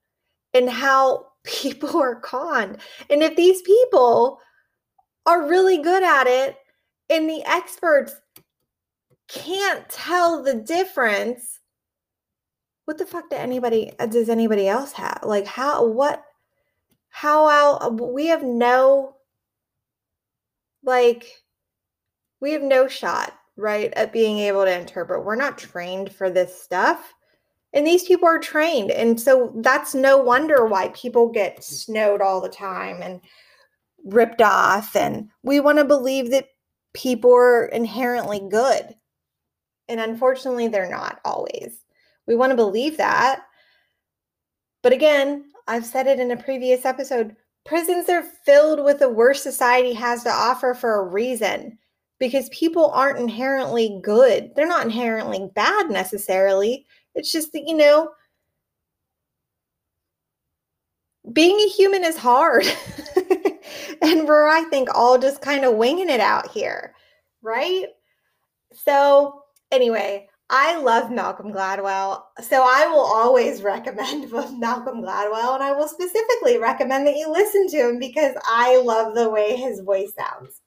and 0.54 0.70
how 0.70 1.28
people 1.44 2.02
are 2.02 2.20
conned. 2.20 2.78
And 3.10 3.24
if 3.24 3.36
these 3.36 3.62
people 3.64 4.40
are 5.26 5.48
really 5.48 5.82
good 5.82 6.04
at 6.04 6.28
it, 6.28 6.58
and 7.10 7.30
the 7.30 7.44
experts 7.46 8.16
can't 9.28 9.88
tell 9.90 10.44
the 10.44 10.56
difference 10.56 11.60
what 12.86 12.98
the 12.98 13.06
fuck 13.06 13.30
do 13.30 13.36
anybody 13.36 13.92
does 14.10 14.30
anybody 14.30 14.68
else 14.68 14.92
have 14.92 15.20
like 15.24 15.46
how 15.46 15.86
what 15.86 16.24
how 17.14 17.48
out 17.48 17.84
uh, 17.84 17.90
we 17.90 18.28
have 18.28 18.44
no 18.44 19.16
like 20.84 21.26
we 22.42 22.52
have 22.52 22.62
no 22.62 22.88
shot 22.88 23.34
right 23.56 23.94
at 23.94 24.12
being 24.12 24.40
able 24.40 24.66
to 24.66 24.80
interpret 24.80 25.24
we're 25.24 25.36
not 25.36 25.58
trained 25.58 26.12
for 26.12 26.30
this 26.30 26.62
stuff 26.62 27.14
and 27.74 27.88
these 27.88 28.04
people 28.04 28.28
are 28.28 28.40
trained 28.40 28.92
and 28.92 29.20
so 29.20 29.52
that's 29.58 29.96
no 29.96 30.18
wonder 30.18 30.66
why 30.66 30.90
people 30.90 31.30
get 31.30 31.64
snowed 31.64 32.22
all 32.22 32.42
the 32.42 32.50
time 32.50 33.02
and 33.02 33.22
ripped 34.06 34.42
off 34.42 34.96
and 34.96 35.30
we 35.44 35.60
want 35.60 35.78
to 35.78 35.86
believe 35.86 36.32
that 36.32 36.48
people 36.94 37.34
are 37.34 37.66
inherently 37.66 38.42
good. 38.50 38.96
And 39.90 40.00
unfortunately, 40.00 40.68
they're 40.68 40.90
not 40.90 41.20
always. 41.26 41.84
We 42.28 42.36
want 42.36 42.52
to 42.52 42.56
believe 42.56 42.98
that. 42.98 43.44
But 44.82 44.94
again, 44.94 45.46
I've 45.68 45.86
said 45.86 46.08
it 46.08 46.20
in 46.20 46.32
a 46.32 46.38
previous 46.38 46.86
episode 46.86 47.36
prisons 47.66 48.10
are 48.10 48.24
filled 48.46 48.84
with 48.84 49.00
the 49.00 49.10
worst 49.10 49.44
society 49.44 49.94
has 49.94 50.24
to 50.24 50.30
offer 50.30 50.74
for 50.74 50.96
a 50.96 51.08
reason 51.08 51.78
because 52.20 52.50
people 52.50 52.92
aren't 52.92 53.20
inherently 53.20 54.00
good. 54.04 54.52
They're 54.56 54.68
not 54.68 54.86
inherently 54.86 55.50
bad 55.56 55.90
necessarily. 55.90 56.86
It's 57.16 57.32
just 57.32 57.52
that, 57.54 57.64
you 57.68 57.76
know, 57.76 58.12
being 61.32 61.60
a 61.60 61.70
human 61.70 62.04
is 62.04 62.18
hard. 62.18 62.66
and 64.02 64.28
we're, 64.28 64.48
I 64.48 64.66
think, 64.70 64.90
all 64.94 65.18
just 65.18 65.42
kind 65.42 65.64
of 65.64 65.76
winging 65.76 66.10
it 66.10 66.20
out 66.20 66.52
here, 66.52 66.94
right? 67.42 67.86
So, 68.74 69.42
anyway, 69.72 70.28
I 70.56 70.78
love 70.78 71.10
Malcolm 71.10 71.52
Gladwell. 71.52 72.22
So, 72.42 72.64
I 72.64 72.86
will 72.86 73.00
always 73.00 73.64
recommend 73.64 74.32
Malcolm 74.60 75.02
Gladwell, 75.02 75.56
and 75.56 75.64
I 75.64 75.72
will 75.72 75.88
specifically 75.88 76.60
recommend 76.60 77.08
that 77.08 77.16
you 77.16 77.32
listen 77.32 77.68
to 77.70 77.90
him 77.90 77.98
because 77.98 78.36
I 78.46 78.80
love 78.80 79.16
the 79.16 79.32
way 79.32 79.56
his 79.56 79.80
voice 79.80 80.14
sounds. 80.16 80.62